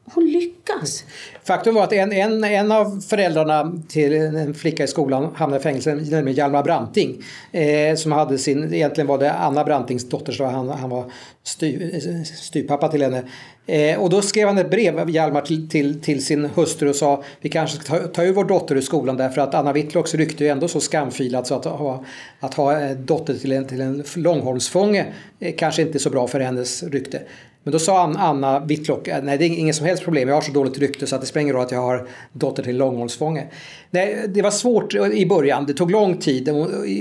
hon 0.04 0.24
lyckas. 0.24 1.04
Faktum 1.44 1.74
var 1.74 1.84
att 1.84 1.92
en, 1.92 2.12
en, 2.12 2.44
en 2.44 2.72
av 2.72 3.00
föräldrarna 3.00 3.80
till 3.88 4.12
en 4.12 4.54
flicka 4.54 4.84
i 4.84 4.88
skolan 4.88 5.34
hamnade 5.34 5.60
i 5.60 5.62
fängelse, 5.62 5.94
nämligen 5.94 6.36
Hjalmar 6.36 6.62
Branting. 6.62 7.22
Eh, 7.52 7.96
som 7.96 8.12
hade 8.12 8.38
sin, 8.38 8.74
egentligen 8.74 9.08
var 9.08 9.18
det 9.18 9.32
Anna 9.32 9.64
Brantings 9.64 10.08
dotter, 10.08 10.32
så 10.32 10.44
han, 10.44 10.68
han 10.68 10.90
var 10.90 11.12
styr, 11.42 11.94
eh, 11.94 12.22
styrpappa 12.22 12.88
till 12.88 13.02
henne. 13.02 13.22
Eh, 13.66 14.00
och 14.00 14.10
då 14.10 14.22
skrev 14.22 14.46
han 14.48 14.58
ett 14.58 14.70
brev, 14.70 15.10
Hjalmar, 15.10 15.40
till, 15.40 15.68
till, 15.68 16.00
till, 16.00 16.24
sin 16.24 16.44
hustru 16.44 16.88
och 16.88 16.96
sa 16.96 17.22
vi 17.40 17.48
kanske 17.48 17.76
ska 17.76 17.98
ta, 17.98 18.06
ta 18.06 18.24
ur 18.24 18.32
vår 18.32 18.44
dotter 18.44 18.76
ur 18.76 18.80
skolan 18.80 19.16
därför 19.16 19.40
att 19.40 19.54
Anna 19.54 19.72
Whitlocks 19.72 20.14
rykte 20.14 20.46
är 20.46 20.52
ändå 20.52 20.68
så 20.68 20.80
skamfilat 20.80 21.46
så 21.46 21.54
att 21.54 21.64
ha, 21.64 22.04
att 22.40 22.54
ha 22.54 22.80
eh, 22.80 22.90
dotter 22.90 23.34
till 23.34 23.52
en, 23.52 23.66
till 23.66 23.80
en 23.80 24.04
Långholmsfånge 24.16 25.06
eh, 25.40 25.54
kanske 25.58 25.82
inte 25.82 25.96
är 25.96 26.00
så 26.00 26.10
bra 26.10 26.26
för 26.26 26.40
hennes 26.40 26.82
rykte. 26.82 27.22
Men 27.64 27.72
då 27.72 27.78
sa 27.78 28.12
Anna 28.16 28.60
Whitlock, 28.60 29.08
eh, 29.08 29.22
nej 29.22 29.38
det 29.38 29.44
är 29.44 29.48
inget 29.48 29.76
som 29.76 29.86
helst 29.86 30.04
problem, 30.04 30.28
jag 30.28 30.34
har 30.34 30.42
så 30.42 30.52
dåligt 30.52 30.78
rykte 30.78 31.06
så 31.06 31.14
att 31.14 31.20
det 31.20 31.26
spelar 31.26 31.42
ingen 31.42 31.54
roll 31.54 31.64
att 31.64 31.72
jag 31.72 31.82
har 31.82 32.08
dotter 32.32 32.62
till 32.62 32.76
långhållsfånge. 32.76 33.46
Nej, 33.90 34.24
det 34.28 34.42
var 34.42 34.50
svårt 34.50 34.94
i 34.94 35.26
början, 35.26 35.66
det 35.66 35.74
tog 35.74 35.90
lång 35.90 36.16
tid 36.16 36.48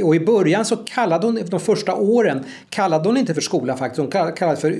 och 0.04 0.15
i 0.15 0.19
början 0.19 0.65
så 0.65 0.76
kallade 0.76 1.28
hon, 1.28 1.39
de 1.49 1.60
första 1.60 1.95
åren, 1.95 2.43
kallade 2.69 3.10
hon 3.10 3.17
inte 3.17 3.34
för 3.34 3.41
skola 3.41 3.78
faktiskt, 3.78 3.99
hon 3.99 4.34
kallade 4.36 4.58
för 4.58 4.71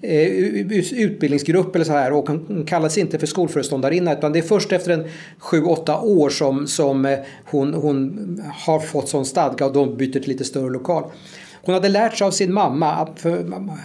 eh, 0.00 1.11
utbildningsgrupp 1.12 1.74
eller 1.74 1.84
så 1.84 1.92
här 1.92 2.12
och 2.12 2.28
hon 2.28 2.64
kallades 2.66 2.98
inte 2.98 3.18
för 3.18 3.26
skolföreståndarinna 3.26 4.12
utan 4.12 4.32
det 4.32 4.38
är 4.38 4.42
först 4.42 4.72
efter 4.72 4.90
en 4.90 5.04
7-8 5.40 6.02
år 6.02 6.30
som, 6.30 6.66
som 6.66 7.04
eh, 7.04 7.18
hon, 7.44 7.74
hon 7.74 8.42
har 8.66 8.80
fått 8.80 9.08
sån 9.08 9.24
stadga 9.24 9.66
och 9.66 9.72
de 9.72 9.96
byter 9.96 10.12
till 10.12 10.28
lite 10.28 10.44
större 10.44 10.70
lokal. 10.70 11.04
Hon 11.64 11.74
hade 11.74 11.88
lärt 11.88 12.16
sig 12.18 12.26
av 12.26 12.30
sin 12.30 12.52
mamma, 12.52 13.08
för 13.16 13.44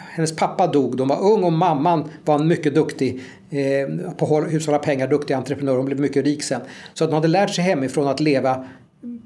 hennes 0.10 0.36
pappa 0.36 0.68
dog, 0.68 0.98
de 0.98 1.08
var 1.08 1.22
ung 1.22 1.44
och 1.44 1.54
mamman 1.54 2.10
var 2.26 2.36
en 2.36 2.48
mycket 2.48 2.76
duktig 2.76 3.22
eh, 3.50 4.14
på 4.18 4.38
att 4.38 4.54
hushålla 4.54 4.80
pengar, 4.80 5.08
duktig 5.08 5.34
entreprenör, 5.34 5.76
hon 5.76 5.86
blev 5.86 6.00
mycket 6.00 6.26
rik 6.26 6.44
sen. 6.44 6.62
Så 6.94 7.04
att 7.04 7.10
hon 7.10 7.16
hade 7.16 7.28
lärt 7.28 7.56
sig 7.56 7.64
hemifrån 7.64 8.08
att 8.08 8.20
leva 8.20 8.66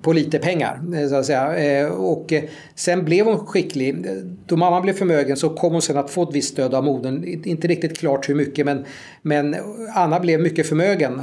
på 0.02 0.14
lite 0.14 0.40
pengar. 0.40 0.82
Eh, 0.96 1.10
så 1.10 1.16
att 1.16 1.26
säga. 1.26 1.56
Eh, 1.56 1.88
och 1.88 2.34
eh, 2.34 2.44
sen 2.76 3.06
blev 3.06 3.26
hon 3.26 3.46
skicklig. 3.48 4.06
Då 4.46 4.58
mamman 4.58 4.82
blev 4.82 4.94
förmögen 4.94 5.38
så 5.38 5.50
kom 5.50 5.74
hon 5.74 5.82
sen 5.82 5.98
att 5.98 6.10
få 6.10 6.24
ett 6.24 6.36
visst 6.36 6.54
stöd 6.54 6.74
av 6.74 6.84
modern. 6.84 7.24
Inte 7.44 7.68
riktigt 7.68 7.98
klart 7.98 8.30
hur 8.30 8.36
mycket 8.36 8.66
men, 8.66 8.86
men 9.22 9.56
Anna 9.96 10.20
blev 10.20 10.40
mycket 10.40 10.68
förmögen 10.68 11.22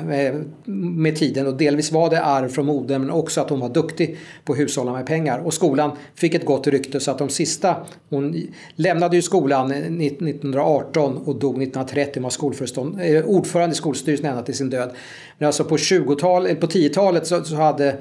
med 0.97 1.17
tiden 1.17 1.47
och 1.47 1.57
delvis 1.57 1.93
var 1.93 2.11
det 2.11 2.23
arv 2.23 2.49
från 2.49 2.67
modern 2.67 3.01
men 3.01 3.11
också 3.11 3.41
att 3.41 3.51
hon 3.51 3.61
var 3.61 3.69
duktig 3.69 4.19
på 4.45 4.53
att 4.53 4.59
hushålla 4.59 4.93
med 4.93 5.07
pengar. 5.07 5.39
Och 5.39 5.55
skolan 5.55 5.91
fick 6.15 6.35
ett 6.35 6.45
gott 6.45 6.67
rykte 6.67 7.01
så 7.01 7.11
att 7.11 7.19
de 7.19 7.29
sista, 7.29 7.77
hon 8.11 8.47
lämnade 8.75 9.17
ju 9.17 9.23
skolan 9.23 9.71
1918 9.71 11.17
och 11.17 11.39
dog 11.39 11.63
1930 11.63 12.25
och 12.25 12.55
var 12.77 13.27
ordförande 13.27 13.73
i 13.73 13.77
skolstyrelsen 13.77 14.27
ända 14.27 14.43
till 14.43 14.55
sin 14.55 14.71
död. 14.71 14.91
Men 15.39 15.47
alltså 15.47 15.65
på 15.65 15.77
20-talet, 15.77 16.61
på 16.61 16.67
10-talet 16.67 17.27
så, 17.27 17.45
så 17.45 17.55
hade 17.55 17.97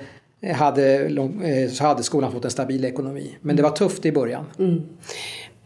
hade, 0.55 1.05
eh, 1.05 1.69
så 1.71 1.83
hade 1.83 2.03
skolan 2.03 2.31
fått 2.31 2.45
en 2.45 2.51
stabil 2.51 2.85
ekonomi. 2.85 3.37
Men 3.41 3.55
det 3.55 3.63
var 3.63 3.71
tufft 3.71 4.05
i 4.05 4.11
början. 4.11 4.45
Mm. 4.59 4.81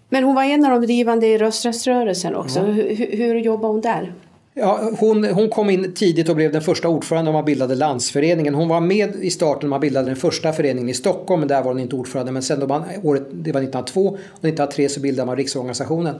Men 0.09 0.23
hon 0.23 0.35
var 0.35 0.43
en 0.43 0.65
av 0.65 0.71
de 0.71 0.85
drivande 0.85 1.27
i 1.27 1.37
rösträttsrörelsen 1.37 2.35
också. 2.35 2.59
Mm. 2.59 2.73
Hur, 2.73 3.17
hur 3.17 3.35
jobbade 3.35 3.73
hon 3.73 3.81
där? 3.81 4.13
Ja, 4.53 4.91
hon, 4.99 5.23
hon 5.23 5.49
kom 5.49 5.69
in 5.69 5.93
tidigt 5.93 6.29
och 6.29 6.35
blev 6.35 6.51
den 6.51 6.61
första 6.61 6.87
ordföranden 6.87 7.25
när 7.25 7.39
man 7.39 7.45
bildade 7.45 7.75
landsföreningen. 7.75 8.55
Hon 8.55 8.67
var 8.67 8.81
med 8.81 9.15
i 9.15 9.29
starten 9.29 9.59
när 9.61 9.69
man 9.69 9.79
bildade 9.79 10.05
den 10.05 10.15
första 10.15 10.53
föreningen 10.53 10.89
i 10.89 10.93
Stockholm, 10.93 11.39
men 11.39 11.47
där 11.47 11.63
var 11.63 11.71
hon 11.71 11.79
inte 11.79 11.95
ordförande. 11.95 12.31
Men 12.31 12.41
sen 12.41 12.59
då 12.59 12.67
man, 12.67 12.83
året, 13.03 13.23
det 13.31 13.51
var 13.51 13.61
1902 13.61 14.07
och 14.07 14.15
1903 14.15 14.89
så 14.89 14.99
bildade 14.99 15.25
man 15.25 15.37
riksorganisationen 15.37 16.15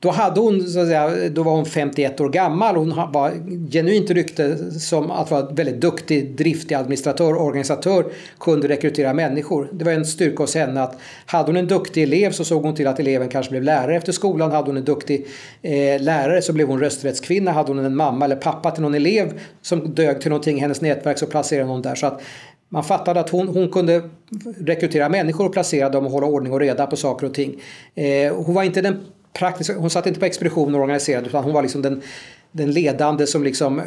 då, 0.00 0.10
hade 0.10 0.40
hon, 0.40 0.66
så 0.66 0.80
att 0.80 0.86
säga, 0.86 1.28
då 1.28 1.42
var 1.42 1.52
hon 1.52 1.66
51 1.66 2.20
år 2.20 2.28
gammal. 2.28 2.76
Hon 2.76 2.88
var 3.12 3.32
genuint 3.70 4.10
rykte 4.10 4.72
som 4.72 5.10
att 5.10 5.30
vara 5.30 5.46
väldigt 5.46 5.80
duktig, 5.80 6.36
driftig 6.36 6.74
administratör, 6.74 7.34
och 7.34 7.44
organisatör, 7.44 8.04
kunde 8.40 8.68
rekrytera 8.68 9.14
människor. 9.14 9.68
Det 9.72 9.84
var 9.84 9.92
en 9.92 10.06
styrka 10.06 10.42
hos 10.42 10.54
henne 10.54 10.82
att 10.82 10.98
hade 11.26 11.46
hon 11.46 11.56
en 11.56 11.66
duktig 11.66 12.02
elev 12.02 12.30
så 12.30 12.44
såg 12.44 12.62
hon 12.62 12.74
till 12.74 12.86
att 12.86 13.00
eleven 13.00 13.28
kanske 13.28 13.50
blev 13.50 13.62
lärare 13.62 13.96
efter 13.96 14.12
skolan. 14.12 14.50
Hade 14.50 14.66
hon 14.66 14.76
en 14.76 14.84
duktig 14.84 15.26
eh, 15.62 16.02
lärare 16.02 16.42
så 16.42 16.52
blev 16.52 16.68
hon 16.68 16.80
rösträttskvinna. 16.80 17.52
Hade 17.52 17.68
hon 17.68 17.84
en 17.84 17.96
mamma 17.96 18.24
eller 18.24 18.36
pappa 18.36 18.70
till 18.70 18.82
någon 18.82 18.94
elev 18.94 19.40
som 19.62 19.94
dög 19.94 20.20
till 20.20 20.30
någonting 20.30 20.56
i 20.56 20.60
hennes 20.60 20.80
nätverk 20.80 21.18
så 21.18 21.26
placerade 21.26 21.68
hon 21.68 21.82
där. 21.82 21.94
Så 21.94 22.06
att 22.06 22.20
man 22.68 22.84
fattade 22.84 23.20
att 23.20 23.30
hon, 23.30 23.48
hon 23.48 23.68
kunde 23.68 24.02
rekrytera 24.60 25.08
människor 25.08 25.46
och 25.46 25.52
placera 25.52 25.88
dem 25.88 26.06
och 26.06 26.12
hålla 26.12 26.26
ordning 26.26 26.52
och 26.52 26.60
reda 26.60 26.86
på 26.86 26.96
saker 26.96 27.26
och 27.26 27.34
ting. 27.34 27.60
Eh, 27.94 28.34
hon 28.34 28.54
var 28.54 28.62
inte 28.62 28.80
den 28.80 29.00
praktiska, 29.38 29.78
hon 29.78 29.90
satt 29.90 30.06
inte 30.06 30.20
på 30.20 30.26
expeditionen 30.26 30.74
och 30.74 30.80
organiserade 30.80 31.26
utan 31.26 31.44
hon 31.44 31.52
var 31.52 31.62
liksom 31.62 31.82
den, 31.82 32.02
den 32.52 32.70
ledande 32.70 33.26
som 33.26 33.44
liksom 33.44 33.78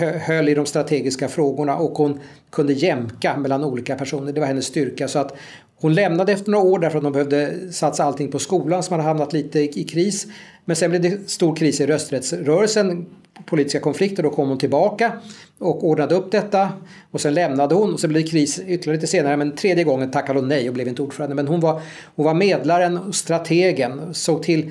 eh, 0.00 0.08
höll 0.08 0.48
i 0.48 0.54
de 0.54 0.66
strategiska 0.66 1.28
frågorna 1.28 1.76
och 1.76 1.98
hon 1.98 2.20
kunde 2.50 2.72
jämka 2.72 3.36
mellan 3.36 3.64
olika 3.64 3.94
personer. 3.94 4.32
Det 4.32 4.40
var 4.40 4.46
hennes 4.46 4.66
styrka. 4.66 5.08
Så 5.08 5.18
att 5.18 5.36
hon 5.80 5.94
lämnade 5.94 6.32
efter 6.32 6.50
några 6.50 6.64
år 6.64 6.78
därför 6.78 6.98
att 6.98 7.04
de 7.04 7.12
behövde 7.12 7.72
satsa 7.72 8.04
allting 8.04 8.30
på 8.30 8.38
skolan 8.38 8.82
som 8.82 8.92
hade 8.92 9.08
hamnat 9.08 9.32
lite 9.32 9.60
i, 9.60 9.80
i 9.80 9.84
kris. 9.84 10.26
Men 10.64 10.76
sen 10.76 10.90
blev 10.90 11.02
det 11.02 11.30
stor 11.30 11.56
kris 11.56 11.80
i 11.80 11.86
rösträttsrörelsen, 11.86 13.06
politiska 13.46 13.80
konflikter. 13.80 14.22
Då 14.22 14.30
kom 14.30 14.48
hon 14.48 14.58
tillbaka 14.58 15.12
och 15.58 15.84
ordnade 15.84 16.14
upp 16.14 16.30
detta. 16.30 16.68
Och 17.10 17.20
sen 17.20 17.34
lämnade 17.34 17.74
hon 17.74 17.92
och 17.92 18.00
sen 18.00 18.10
blev 18.10 18.22
det 18.22 18.30
kris 18.30 18.58
ytterligare 18.58 18.96
lite 18.96 19.06
senare. 19.06 19.36
Men 19.36 19.56
tredje 19.56 19.84
gången 19.84 20.10
tackade 20.10 20.38
hon 20.38 20.48
nej 20.48 20.68
och 20.68 20.74
blev 20.74 20.88
inte 20.88 21.02
ordförande. 21.02 21.34
Men 21.34 21.48
hon 21.48 21.60
var, 21.60 21.80
hon 22.16 22.24
var 22.24 22.34
medlaren 22.34 22.98
och 22.98 23.14
strategen. 23.14 24.14
Såg 24.14 24.42
till 24.42 24.70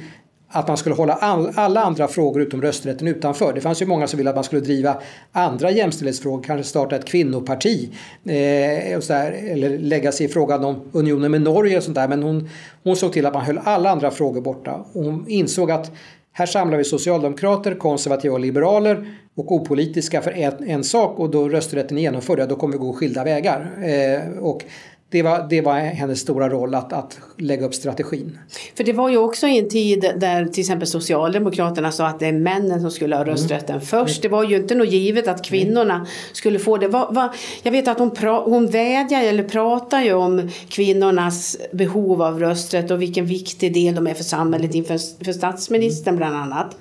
att 0.51 0.67
man 0.67 0.77
skulle 0.77 0.95
hålla 0.95 1.13
all, 1.13 1.51
alla 1.55 1.81
andra 1.81 2.07
frågor 2.07 2.41
utom 2.41 2.61
rösträtten 2.61 3.07
utanför. 3.07 3.53
Det 3.53 3.61
fanns 3.61 3.81
ju 3.81 3.85
många 3.85 4.07
som 4.07 4.17
ville 4.17 4.29
att 4.29 4.35
man 4.35 4.43
skulle 4.43 4.61
driva 4.61 4.97
andra 5.31 5.71
jämställdhetsfrågor, 5.71 6.43
kanske 6.43 6.69
starta 6.69 6.95
ett 6.95 7.05
kvinnoparti 7.05 7.89
eh, 8.25 8.97
och 8.97 9.03
så 9.03 9.13
där, 9.13 9.31
eller 9.31 9.77
lägga 9.77 10.11
sig 10.11 10.25
i 10.25 10.29
frågan 10.29 10.65
om 10.65 10.81
unionen 10.91 11.31
med 11.31 11.41
Norge 11.41 11.77
och 11.77 11.83
sånt 11.83 11.95
där. 11.95 12.07
Men 12.07 12.23
hon, 12.23 12.49
hon 12.83 12.95
såg 12.95 13.13
till 13.13 13.25
att 13.25 13.33
man 13.33 13.45
höll 13.45 13.59
alla 13.63 13.89
andra 13.89 14.11
frågor 14.11 14.41
borta. 14.41 14.85
Och 14.93 15.03
hon 15.03 15.25
insåg 15.27 15.71
att 15.71 15.91
här 16.33 16.45
samlar 16.45 16.77
vi 16.77 16.83
socialdemokrater, 16.83 17.75
konservativa 17.75 18.33
och 18.33 18.39
liberaler 18.39 19.17
och 19.35 19.51
opolitiska 19.51 20.21
för 20.21 20.31
en, 20.31 20.69
en 20.69 20.83
sak 20.83 21.19
och 21.19 21.29
då 21.29 21.49
rösträtten 21.49 21.97
är 21.97 22.01
genomförd, 22.01 22.49
då 22.49 22.55
kommer 22.55 22.73
vi 22.73 22.77
gå 22.77 22.93
skilda 22.93 23.23
vägar. 23.23 23.71
Eh, 23.83 24.37
och 24.39 24.63
det 25.11 25.21
var, 25.21 25.47
det 25.49 25.61
var 25.61 25.79
hennes 25.79 26.19
stora 26.19 26.49
roll 26.49 26.75
att, 26.75 26.93
att 26.93 27.19
lägga 27.37 27.65
upp 27.65 27.73
strategin. 27.73 28.37
För 28.75 28.83
det 28.83 28.93
var 28.93 29.09
ju 29.09 29.17
också 29.17 29.47
i 29.47 29.59
en 29.59 29.69
tid 29.69 30.13
där 30.17 30.45
till 30.45 30.61
exempel 30.61 30.87
Socialdemokraterna 30.87 31.91
sa 31.91 32.07
att 32.07 32.19
det 32.19 32.25
är 32.25 32.31
männen 32.31 32.81
som 32.81 32.91
skulle 32.91 33.15
ha 33.15 33.23
mm. 33.23 33.33
rösträtten 33.33 33.75
mm. 33.75 33.85
först. 33.85 34.21
Det 34.21 34.27
var 34.27 34.43
ju 34.43 34.55
inte 34.55 34.75
något 34.75 34.91
givet 34.91 35.27
att 35.27 35.45
kvinnorna 35.45 35.95
mm. 35.95 36.07
skulle 36.33 36.59
få 36.59 36.77
det. 36.77 36.87
Va, 36.87 37.09
va, 37.11 37.33
jag 37.63 37.71
vet 37.71 37.87
att 37.87 37.99
hon, 37.99 38.11
pra, 38.11 38.39
hon 38.39 38.67
vädjar 38.67 39.23
eller 39.23 39.43
pratar 39.43 40.01
ju 40.01 40.13
om 40.13 40.49
kvinnornas 40.69 41.57
behov 41.71 42.21
av 42.21 42.39
rösträtt 42.39 42.91
och 42.91 43.01
vilken 43.01 43.25
viktig 43.25 43.73
del 43.73 43.95
de 43.95 44.07
är 44.07 44.13
för 44.13 44.23
samhället 44.23 44.75
inför 44.75 45.23
för 45.25 45.33
statsministern 45.33 46.17
bland 46.17 46.35
annat. 46.35 46.77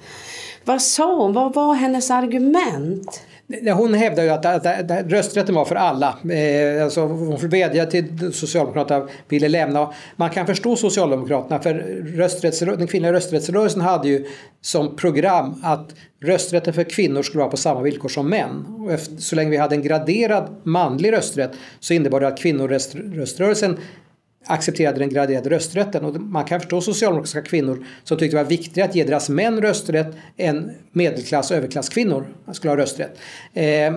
Vad 0.64 0.82
sa 0.82 1.16
hon? 1.16 1.32
Vad 1.32 1.54
var 1.54 1.74
hennes 1.74 2.10
argument? 2.10 3.22
Hon 3.74 3.94
hävdar 3.94 4.22
ju 4.22 4.28
att, 4.28 4.46
att, 4.46 4.90
att, 4.90 5.12
rösträtten 5.12 5.54
var 5.54 5.64
för 5.64 5.74
alla. 5.74 6.18
Eh, 6.30 6.84
alltså 6.84 7.00
hon 7.00 7.48
vädjade 7.48 7.90
till 7.90 8.32
Socialdemokraterna 8.32 9.08
ville 9.28 9.48
lämna. 9.48 9.92
Man 10.16 10.30
kan 10.30 10.46
förstå 10.46 10.76
Socialdemokraterna 10.76 11.62
för 11.62 12.76
den 12.76 12.86
kvinnliga 12.86 13.12
rösträttsrörelsen 13.12 13.80
hade 13.80 14.08
ju 14.08 14.26
som 14.60 14.96
program 14.96 15.60
att 15.62 15.94
rösträtten 16.22 16.72
för 16.72 16.84
kvinnor 16.84 17.22
skulle 17.22 17.38
vara 17.38 17.50
på 17.50 17.56
samma 17.56 17.80
villkor 17.80 18.08
som 18.08 18.28
män. 18.28 18.66
Och 18.78 18.92
efter, 18.92 19.16
så 19.16 19.36
länge 19.36 19.50
vi 19.50 19.56
hade 19.56 19.74
en 19.74 19.82
graderad 19.82 20.60
manlig 20.62 21.12
rösträtt 21.12 21.50
så 21.80 21.94
innebar 21.94 22.20
det 22.20 22.28
att 22.28 22.38
kvinnoröströrelsen 22.38 23.78
accepterade 24.46 24.98
den 24.98 25.08
graderade 25.08 25.50
rösträtten. 25.50 26.04
Och 26.04 26.20
man 26.20 26.44
kan 26.44 26.60
förstå 26.60 26.80
socialdemokratiska 26.80 27.42
kvinnor 27.42 27.86
som 28.04 28.18
tyckte 28.18 28.36
det 28.36 28.42
var 28.42 28.50
viktigare 28.50 28.88
att 28.88 28.94
ge 28.94 29.04
deras 29.04 29.28
män 29.28 29.62
rösträtt 29.62 30.16
än 30.36 30.70
medelklass 30.92 31.50
och 31.50 31.56
överklasskvinnor 31.56 32.26
skulle 32.52 32.70
ha 32.70 32.76
rösträtt. 32.76 33.18
Eh, 33.54 33.94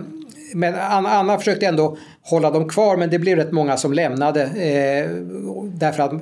men 0.56 0.76
Anna 0.76 1.38
försökte 1.38 1.66
ändå 1.66 1.98
hålla 2.22 2.52
dem 2.52 2.70
kvar 2.70 2.98
men 2.98 3.10
det 3.10 3.20
blev 3.20 3.38
rätt 3.38 3.52
många 3.52 3.78
som 3.78 3.94
lämnade 3.94 4.44
eh, 4.44 5.10
därför 5.64 6.04
att 6.04 6.14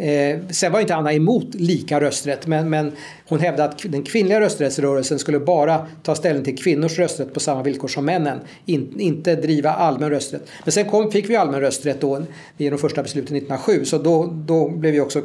Eh, 0.00 0.38
sen 0.50 0.72
var 0.72 0.80
inte 0.80 0.94
Anna 0.94 1.12
emot 1.12 1.54
lika 1.54 2.00
rösträtt 2.00 2.46
men, 2.46 2.70
men 2.70 2.92
hon 3.28 3.40
hävdade 3.40 3.68
att 3.68 3.82
den 3.92 4.02
kvinnliga 4.02 4.40
rösträttsrörelsen 4.40 5.18
skulle 5.18 5.40
bara 5.40 5.86
ta 6.02 6.14
ställning 6.14 6.44
till 6.44 6.58
kvinnors 6.58 6.98
rösträtt 6.98 7.34
på 7.34 7.40
samma 7.40 7.62
villkor 7.62 7.88
som 7.88 8.04
männen. 8.04 8.38
In, 8.66 9.00
inte 9.00 9.36
driva 9.36 9.70
allmän 9.70 10.10
rösträtt. 10.10 10.42
Men 10.64 10.72
sen 10.72 10.84
kom, 10.84 11.10
fick 11.10 11.30
vi 11.30 11.36
allmän 11.36 11.60
rösträtt 11.60 12.00
då 12.00 12.22
genom 12.56 12.78
första 12.78 13.02
beslutet 13.02 13.30
1907 13.30 13.84
så 13.84 13.98
då, 13.98 14.26
då 14.46 14.68
blev 14.68 14.94
ju 14.94 15.00
också 15.00 15.22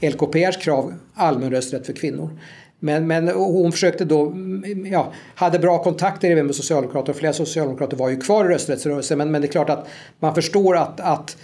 LKPRs 0.00 0.56
krav 0.56 0.94
allmän 1.14 1.50
rösträtt 1.50 1.86
för 1.86 1.92
kvinnor. 1.92 2.30
Men, 2.78 3.06
men 3.06 3.28
hon 3.28 3.72
försökte 3.72 4.04
då, 4.04 4.34
ja, 4.92 5.12
hade 5.34 5.58
bra 5.58 5.82
kontakter 5.82 6.30
även 6.30 6.46
med 6.46 6.54
socialdemokrater 6.54 7.12
och 7.12 7.18
flera 7.18 7.32
socialdemokrater 7.32 7.96
var 7.96 8.08
ju 8.08 8.20
kvar 8.20 8.44
i 8.44 8.48
rösträttsrörelsen 8.48 9.18
men, 9.18 9.30
men 9.30 9.42
det 9.42 9.48
är 9.48 9.52
klart 9.52 9.70
att 9.70 9.88
man 10.18 10.34
förstår 10.34 10.76
att, 10.76 11.00
att 11.00 11.36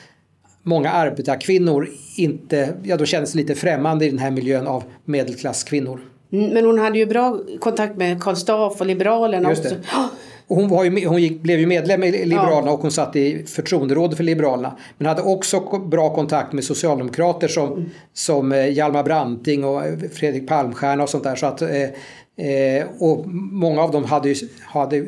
många 0.62 0.90
arbetarkvinnor 0.90 1.88
inte, 2.16 2.74
ja 2.82 2.96
då 2.96 3.04
kändes 3.04 3.34
lite 3.34 3.54
främmande 3.54 4.06
i 4.06 4.10
den 4.10 4.18
här 4.18 4.30
miljön 4.30 4.66
av 4.66 4.84
medelklasskvinnor. 5.04 6.00
Mm, 6.32 6.50
men 6.50 6.64
hon 6.64 6.78
hade 6.78 6.98
ju 6.98 7.06
bra 7.06 7.38
kontakt 7.60 7.96
med 7.96 8.22
Karl 8.22 8.34
Staff 8.34 8.80
och 8.80 8.86
Liberalerna 8.86 9.48
Just 9.48 9.64
också. 9.64 9.76
Och 10.46 10.56
hon, 10.56 10.68
var 10.68 10.84
ju, 10.84 11.06
hon 11.06 11.22
gick, 11.22 11.40
blev 11.40 11.60
ju 11.60 11.66
medlem 11.66 12.02
i 12.02 12.10
Liberalerna 12.10 12.66
ja. 12.66 12.72
och 12.72 12.80
hon 12.80 12.90
satt 12.90 13.16
i 13.16 13.44
förtroenderådet 13.46 14.16
för 14.16 14.24
Liberalerna. 14.24 14.76
Men 14.98 15.06
hade 15.06 15.22
också 15.22 15.60
bra 15.78 16.14
kontakt 16.14 16.52
med 16.52 16.64
socialdemokrater 16.64 17.48
som, 17.48 17.72
mm. 17.72 17.90
som 18.12 18.52
eh, 18.52 18.68
Hjalmar 18.68 19.02
Branting 19.02 19.64
och 19.64 19.82
Fredrik 20.12 20.48
Palmstierna 20.48 21.02
och 21.02 21.08
sånt 21.08 21.24
där. 21.24 21.36
Så 21.36 21.46
att, 21.46 21.62
eh, 21.62 22.46
eh, 22.46 22.86
och 22.98 23.26
många 23.52 23.82
av 23.82 23.90
dem 23.90 24.04
hade, 24.04 24.28
ju, 24.28 24.48
hade 24.60 25.06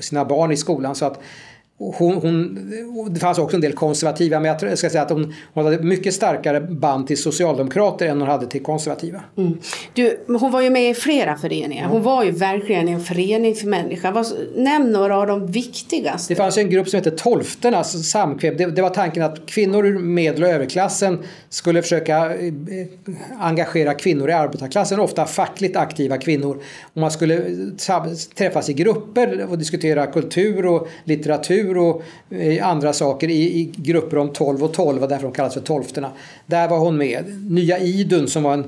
sina 0.00 0.24
barn 0.24 0.52
i 0.52 0.56
skolan. 0.56 0.94
så 0.94 1.04
att 1.04 1.20
hon, 1.78 2.14
hon, 2.14 3.14
det 3.14 3.20
fanns 3.20 3.38
också 3.38 3.56
en 3.56 3.60
del 3.60 3.72
konservativa 3.72 4.40
men 4.40 4.56
jag 4.60 4.78
ska 4.78 4.90
säga 4.90 5.02
att 5.02 5.10
hon, 5.10 5.34
hon 5.54 5.64
hade 5.64 5.78
mycket 5.78 6.14
starkare 6.14 6.60
band 6.60 7.06
till 7.06 7.22
socialdemokrater 7.22 8.06
än 8.08 8.20
hon 8.20 8.28
hade 8.28 8.46
till 8.46 8.62
konservativa. 8.62 9.20
Mm. 9.36 9.58
Du, 9.92 10.20
hon 10.26 10.50
var 10.52 10.60
ju 10.60 10.70
med 10.70 10.90
i 10.90 10.94
flera 10.94 11.36
föreningar. 11.36 11.88
Hon 11.88 12.02
var 12.02 12.24
ju 12.24 12.30
verkligen 12.30 12.88
en 12.88 13.00
förening 13.00 13.54
för 13.54 13.66
människan. 13.66 14.24
Nämn 14.56 14.92
några 14.92 15.18
av 15.18 15.26
de 15.26 15.46
viktigaste. 15.46 16.34
Det 16.34 16.36
fanns 16.36 16.58
en 16.58 16.70
grupp 16.70 16.88
som 16.88 16.96
hette 16.96 17.10
Tolfternas 17.10 18.10
samkväm. 18.10 18.56
Det, 18.56 18.66
det, 18.66 18.82
var 18.82 18.90
tanken 18.90 19.22
att 19.22 19.46
kvinnor 19.46 19.86
ur 19.86 19.98
medel 19.98 20.42
och 20.42 20.48
överklassen 20.48 21.18
skulle 21.48 21.82
försöka 21.82 22.34
eh, 22.34 22.54
engagera 23.40 23.94
kvinnor 23.94 24.30
i 24.30 24.32
arbetarklassen, 24.32 25.00
ofta 25.00 25.26
fackligt 25.26 25.76
aktiva 25.76 26.18
kvinnor. 26.18 26.62
Och 26.94 27.00
man 27.00 27.10
skulle 27.10 27.42
träffas 28.34 28.68
i 28.68 28.72
grupper 28.72 29.46
och 29.50 29.58
diskutera 29.58 30.06
kultur 30.06 30.66
och 30.66 30.88
litteratur 31.04 31.73
litteratur 31.74 31.78
och 31.78 32.02
eh, 32.36 32.68
andra 32.68 32.92
saker 32.92 33.28
i, 33.28 33.60
i, 33.60 33.72
grupper 33.76 34.18
om 34.18 34.32
12 34.32 34.64
och 34.64 34.72
12, 34.72 35.02
och 35.02 35.08
därför 35.08 35.24
de 35.24 35.32
kallas 35.32 35.54
för 35.54 35.60
tolfterna. 35.60 36.12
Där 36.46 36.68
var 36.68 36.78
hon 36.78 36.96
med. 36.96 37.24
Nya 37.50 37.78
Idun 37.78 38.28
som 38.28 38.42
var 38.42 38.54
en 38.54 38.64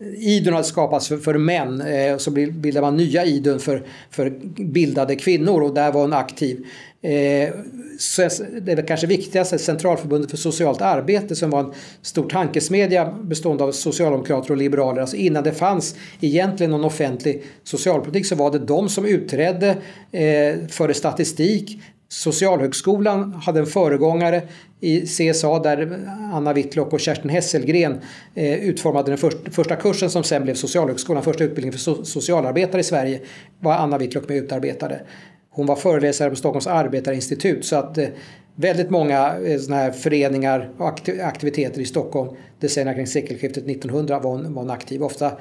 eh, 0.00 0.28
Idun 0.28 0.54
hade 0.54 0.64
skapats 0.64 1.08
för, 1.08 1.16
för 1.16 1.38
män, 1.38 1.80
eh, 1.80 2.14
och 2.14 2.20
så 2.20 2.30
bildade 2.30 2.86
man 2.86 2.96
nya 2.96 3.24
Idun 3.24 3.60
för, 3.60 3.82
för 4.10 4.30
bildade 4.56 5.16
kvinnor 5.16 5.62
och 5.62 5.74
där 5.74 5.92
var 5.92 6.00
hon 6.00 6.12
aktiv. 6.12 6.64
Eh, 7.02 7.54
så 7.98 8.28
det 8.60 8.72
är 8.72 8.86
kanske 8.86 9.06
viktigaste, 9.06 9.58
Centralförbundet 9.58 10.30
för 10.30 10.36
socialt 10.36 10.80
arbete 10.80 11.36
som 11.36 11.50
var 11.50 11.60
en 11.60 11.72
stor 12.02 12.28
tankesmedja 12.28 13.14
bestående 13.22 13.64
av 13.64 13.72
socialdemokrater 13.72 14.50
och 14.50 14.56
liberaler. 14.56 15.00
Alltså 15.00 15.16
innan 15.16 15.44
det 15.44 15.52
fanns 15.52 15.96
egentligen 16.20 16.70
någon 16.70 16.84
offentlig 16.84 17.42
socialpolitik 17.64 18.26
så 18.26 18.34
var 18.34 18.50
det 18.50 18.58
de 18.58 18.88
som 18.88 19.04
utredde, 19.04 19.68
eh, 20.12 20.68
förde 20.68 20.94
statistik, 20.94 21.80
Socialhögskolan 22.08 23.32
hade 23.32 23.60
en 23.60 23.66
föregångare 23.66 24.42
i 24.80 25.00
CSA 25.00 25.58
där 25.58 26.06
Anna 26.32 26.52
Whitlock 26.52 26.92
och 26.92 27.00
Kerstin 27.00 27.30
Hesselgren 27.30 28.00
eh, 28.34 28.54
utformade 28.54 29.16
den 29.16 29.30
första, 29.50 29.76
kursen 29.76 30.10
som 30.10 30.24
sen 30.24 30.42
blev 30.42 30.54
Socialhögskolan, 30.54 31.22
första 31.22 31.44
utbildningen 31.44 31.78
för 31.78 32.04
socialarbetare 32.04 32.80
i 32.80 32.84
Sverige 32.84 33.20
var 33.60 33.74
Anna 33.74 33.98
Whitlock 33.98 34.28
med 34.28 34.38
och 34.38 34.44
utarbetade. 34.44 35.00
Hon 35.50 35.66
var 35.66 35.76
föreläsare 35.76 36.30
på 36.30 36.36
Stockholms 36.36 36.66
arbetarinstitut 36.66 37.64
så 37.64 37.76
att 37.76 37.98
eh, 37.98 38.08
väldigt 38.54 38.90
många 38.90 39.34
eh, 39.44 39.58
såna 39.58 39.76
här 39.76 39.90
föreningar 39.90 40.70
och 40.78 40.88
aktiviteter 41.22 41.80
i 41.80 41.84
Stockholm 41.84 42.36
decennierna 42.60 42.94
kring 42.94 43.06
sekelskiftet 43.06 43.66
1900 43.66 44.18
var 44.18 44.30
hon, 44.30 44.54
var 44.54 44.62
hon 44.62 44.70
aktiv. 44.70 45.02
Ofta 45.02 45.32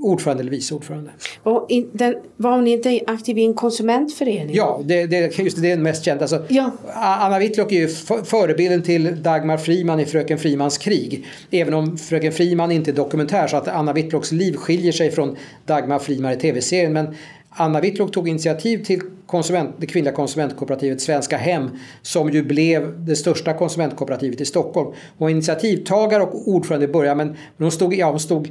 ordförande 0.00 0.40
eller 0.40 0.50
vice 0.50 0.74
ordförande. 0.74 1.10
Och 1.42 1.66
in, 1.68 1.90
den, 1.92 2.14
var 2.36 2.56
hon 2.56 2.66
inte 2.66 3.00
aktiv 3.06 3.38
i 3.38 3.44
en 3.44 3.54
konsumentförening? 3.54 4.56
Ja, 4.56 4.80
det, 4.84 5.06
det, 5.06 5.38
just 5.38 5.62
det 5.62 5.66
är 5.66 5.70
den 5.70 5.82
mest 5.82 6.04
kända. 6.04 6.22
Alltså, 6.24 6.42
Ja. 6.48 6.70
Anna 6.94 7.38
Whitlock 7.38 7.72
är 7.72 7.76
ju 7.76 7.88
förebilden 8.24 8.82
till 8.82 9.22
Dagmar 9.22 9.56
Friman 9.56 10.00
i 10.00 10.04
Fröken 10.04 10.38
Frimans 10.38 10.78
krig. 10.78 11.26
Även 11.50 11.74
om 11.74 11.98
Fröken 11.98 12.32
Friman 12.32 12.70
inte 12.70 12.90
är 12.90 12.94
dokumentär 12.94 13.46
så 13.46 13.56
att 13.56 13.68
Anna 13.68 13.92
Whitlocks 13.92 14.32
liv 14.32 14.56
skiljer 14.56 14.92
sig 14.92 15.10
från 15.10 15.36
Dagmar 15.66 15.98
Friman 15.98 16.32
i 16.32 16.36
tv-serien. 16.36 16.92
Men 16.92 17.14
Anna 17.50 17.80
Whitlock 17.80 18.12
tog 18.12 18.28
initiativ 18.28 18.84
till 18.84 19.00
konsument, 19.26 19.70
det 19.78 19.86
kvinnliga 19.86 20.14
konsumentkooperativet 20.14 21.00
Svenska 21.00 21.36
Hem 21.36 21.70
som 22.02 22.30
ju 22.30 22.42
blev 22.42 23.04
det 23.04 23.16
största 23.16 23.54
konsumentkooperativet 23.54 24.40
i 24.40 24.44
Stockholm. 24.44 24.86
Hon 24.86 24.96
var 25.26 25.28
initiativtagare 25.28 26.22
och 26.22 26.48
ordförande 26.48 26.84
i 26.84 26.88
början 26.88 27.16
men 27.16 27.36
hon 27.58 27.70
stod, 27.70 27.94
ja, 27.94 28.10
hon 28.10 28.20
stod 28.20 28.48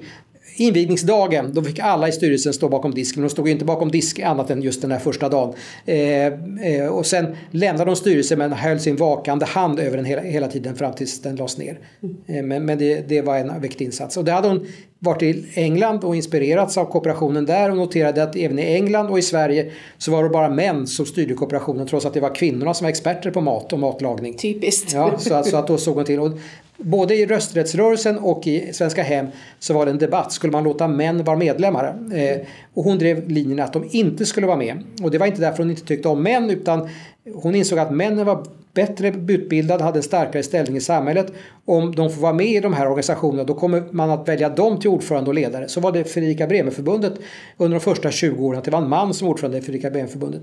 invigningsdagen, 0.55 1.53
då 1.53 1.63
fick 1.63 1.79
alla 1.79 2.07
i 2.07 2.11
styrelsen 2.11 2.53
stå 2.53 2.69
bakom 2.69 2.93
disken. 2.93 3.21
Men 3.21 3.27
de 3.27 3.33
stod 3.33 3.47
ju 3.47 3.51
inte 3.51 3.65
bakom 3.65 3.91
disk 3.91 4.19
annat 4.19 4.49
än 4.49 4.61
just 4.61 4.81
den 4.81 4.91
här 4.91 4.99
första 4.99 5.29
dagen. 5.29 5.53
Eh, 5.85 6.25
eh, 6.25 6.87
och 6.89 7.05
sen 7.05 7.35
lämnade 7.51 7.89
de 7.89 7.95
styrelsen 7.95 8.39
men 8.39 8.53
höll 8.53 8.79
sin 8.79 8.95
vakande 8.95 9.45
hand 9.45 9.79
över 9.79 9.97
den 9.97 10.05
hela, 10.05 10.21
hela 10.21 10.47
tiden 10.47 10.75
fram 10.75 10.93
tills 10.93 11.21
den 11.21 11.35
lades 11.35 11.57
ner. 11.57 11.79
Eh, 12.27 12.43
men 12.43 12.65
men 12.65 12.77
det, 12.77 13.09
det 13.09 13.21
var 13.21 13.37
en 13.37 13.61
viktig 13.61 13.85
insats. 13.85 14.17
Och 14.17 14.25
det 14.25 14.31
hade 14.31 14.47
hon 14.47 14.67
varit 15.03 15.23
i 15.23 15.45
England 15.53 16.03
och 16.03 16.15
inspirerats 16.15 16.77
av 16.77 16.85
kooperationen 16.85 17.45
där 17.45 17.69
och 17.71 17.77
noterade 17.77 18.23
att 18.23 18.35
även 18.35 18.59
i 18.59 18.61
England 18.61 19.07
och 19.09 19.19
i 19.19 19.21
Sverige 19.21 19.71
så 19.97 20.11
var 20.11 20.23
det 20.23 20.29
bara 20.29 20.49
män 20.49 20.87
som 20.87 21.05
styrde 21.05 21.33
kooperationen 21.33 21.87
trots 21.87 22.05
att 22.05 22.13
det 22.13 22.19
var 22.19 22.35
kvinnorna 22.35 22.73
som 22.73 22.85
var 22.85 22.89
experter 22.89 23.31
på 23.31 23.41
mat 23.41 23.73
och 23.73 23.79
matlagning. 23.79 24.33
Typiskt. 24.33 24.93
Ja, 24.93 25.17
så, 25.17 25.33
att- 25.33 25.47
så 25.47 25.57
att 25.57 25.67
då 25.67 25.77
såg 25.77 25.95
hon 25.95 26.05
till. 26.05 26.19
Och 26.19 26.31
både 26.77 27.15
i 27.15 27.25
rösträttsrörelsen 27.25 28.17
och 28.19 28.47
i 28.47 28.73
Svenska 28.73 29.03
Hem 29.03 29.27
så 29.59 29.73
var 29.73 29.85
det 29.85 29.91
en 29.91 29.97
debatt. 29.97 30.31
Skulle 30.31 30.51
man 30.53 30.63
låta 30.63 30.87
män 30.87 31.23
vara 31.23 31.37
medlemmar? 31.37 31.85
Eh, 32.15 32.37
och 32.73 32.83
hon 32.83 32.97
drev 32.97 33.29
linjen 33.29 33.59
att 33.59 33.73
de 33.73 33.83
inte 33.91 34.25
skulle 34.25 34.47
vara 34.47 34.57
med. 34.57 34.83
Och 35.03 35.11
det 35.11 35.17
var 35.17 35.25
inte 35.27 35.41
därför 35.41 35.57
hon 35.57 35.69
inte 35.69 35.85
tyckte 35.85 36.07
om 36.07 36.23
män 36.23 36.49
utan 36.49 36.89
hon 37.35 37.55
insåg 37.55 37.79
att 37.79 37.91
männen 37.93 38.25
var 38.25 38.45
bättre 38.73 39.07
utbildade, 39.27 39.83
hade 39.83 39.99
en 39.99 40.03
starkare 40.03 40.43
ställning 40.43 40.77
i 40.77 40.81
samhället. 40.81 41.33
Om 41.65 41.95
de 41.95 42.09
får 42.09 42.21
vara 42.21 42.33
med 42.33 42.47
i 42.47 42.59
de 42.59 42.73
här 42.73 42.85
organisationerna 42.85 43.43
då 43.43 43.53
kommer 43.53 43.83
man 43.91 44.09
att 44.09 44.27
välja 44.27 44.49
dem 44.49 44.79
till 44.79 44.89
ordförande 44.89 45.29
och 45.29 45.33
ledare. 45.33 45.67
Så 45.67 45.79
var 45.79 45.91
det 45.91 46.03
Fredrika 46.03 46.47
Bremerförbundet 46.47 47.13
under 47.57 47.79
de 47.79 47.83
första 47.83 48.11
20 48.11 48.45
åren 48.45 48.59
att 48.59 48.65
det 48.65 48.71
var 48.71 48.81
en 48.81 48.89
man 48.89 49.13
som 49.13 49.27
ordförande 49.27 49.57
i 49.57 49.61
Fredrika 49.61 49.89
Bremerförbundet. 49.89 50.41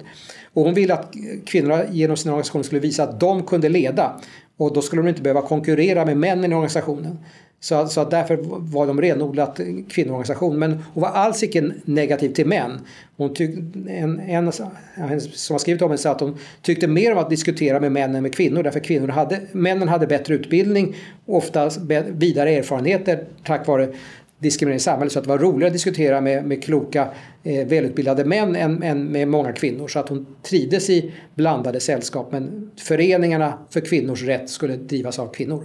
Och 0.52 0.62
hon 0.62 0.74
ville 0.74 0.94
att 0.94 1.14
kvinnorna 1.46 1.82
genom 1.90 2.16
sina 2.16 2.32
organisationer 2.32 2.64
skulle 2.64 2.80
visa 2.80 3.02
att 3.02 3.20
de 3.20 3.42
kunde 3.42 3.68
leda. 3.68 4.20
Och 4.56 4.74
då 4.74 4.82
skulle 4.82 5.02
de 5.02 5.08
inte 5.08 5.22
behöva 5.22 5.42
konkurrera 5.42 6.04
med 6.04 6.16
männen 6.16 6.52
i 6.52 6.54
organisationen. 6.54 7.18
Så, 7.62 7.86
så 7.86 8.04
därför 8.04 8.38
var 8.72 8.86
de 8.86 9.00
renodlat 9.00 9.60
kvinnoorganisation. 9.88 10.58
Men 10.58 10.84
hon 10.92 11.02
var 11.02 11.08
alls 11.08 11.42
icke 11.42 11.70
negativ 11.84 12.28
till 12.28 12.46
män. 12.46 12.80
Hon 13.16 13.34
tyck, 13.34 13.50
en, 13.88 14.20
en 14.20 14.52
en 14.94 15.20
som 15.20 15.54
har 15.54 15.58
skrivit 15.58 15.82
om 15.82 15.90
henne 15.90 15.98
sa 15.98 16.10
att 16.10 16.20
hon 16.20 16.38
tyckte 16.62 16.86
mer 16.86 17.12
om 17.12 17.18
att 17.18 17.30
diskutera 17.30 17.80
med 17.80 17.92
män 17.92 18.14
än 18.14 18.22
med 18.22 18.34
kvinnor. 18.34 18.62
Därför 18.62 18.80
kvinnor 18.80 19.08
hade, 19.08 19.40
männen 19.52 19.88
hade 19.88 20.06
bättre 20.06 20.34
utbildning 20.34 20.96
och 21.26 21.36
ofta 21.36 21.70
vidare 22.10 22.50
erfarenheter 22.50 23.24
tack 23.44 23.66
vare 23.66 23.88
diskriminering 24.38 24.76
i 24.76 24.80
samhället. 24.80 25.12
Så 25.12 25.18
att 25.18 25.24
det 25.24 25.28
var 25.28 25.38
roligare 25.38 25.66
att 25.66 25.72
diskutera 25.72 26.20
med, 26.20 26.44
med 26.44 26.64
kloka, 26.64 27.08
eh, 27.42 27.66
välutbildade 27.66 28.24
män 28.24 28.56
än, 28.56 28.82
än 28.82 29.04
med 29.04 29.28
många 29.28 29.52
kvinnor. 29.52 29.88
Så 29.88 29.98
att 29.98 30.08
hon 30.08 30.26
trivdes 30.42 30.90
i 30.90 31.12
blandade 31.34 31.80
sällskap. 31.80 32.32
Men 32.32 32.70
föreningarna 32.76 33.58
för 33.70 33.80
kvinnors 33.80 34.22
rätt 34.22 34.50
skulle 34.50 34.76
drivas 34.76 35.18
av 35.18 35.32
kvinnor. 35.32 35.64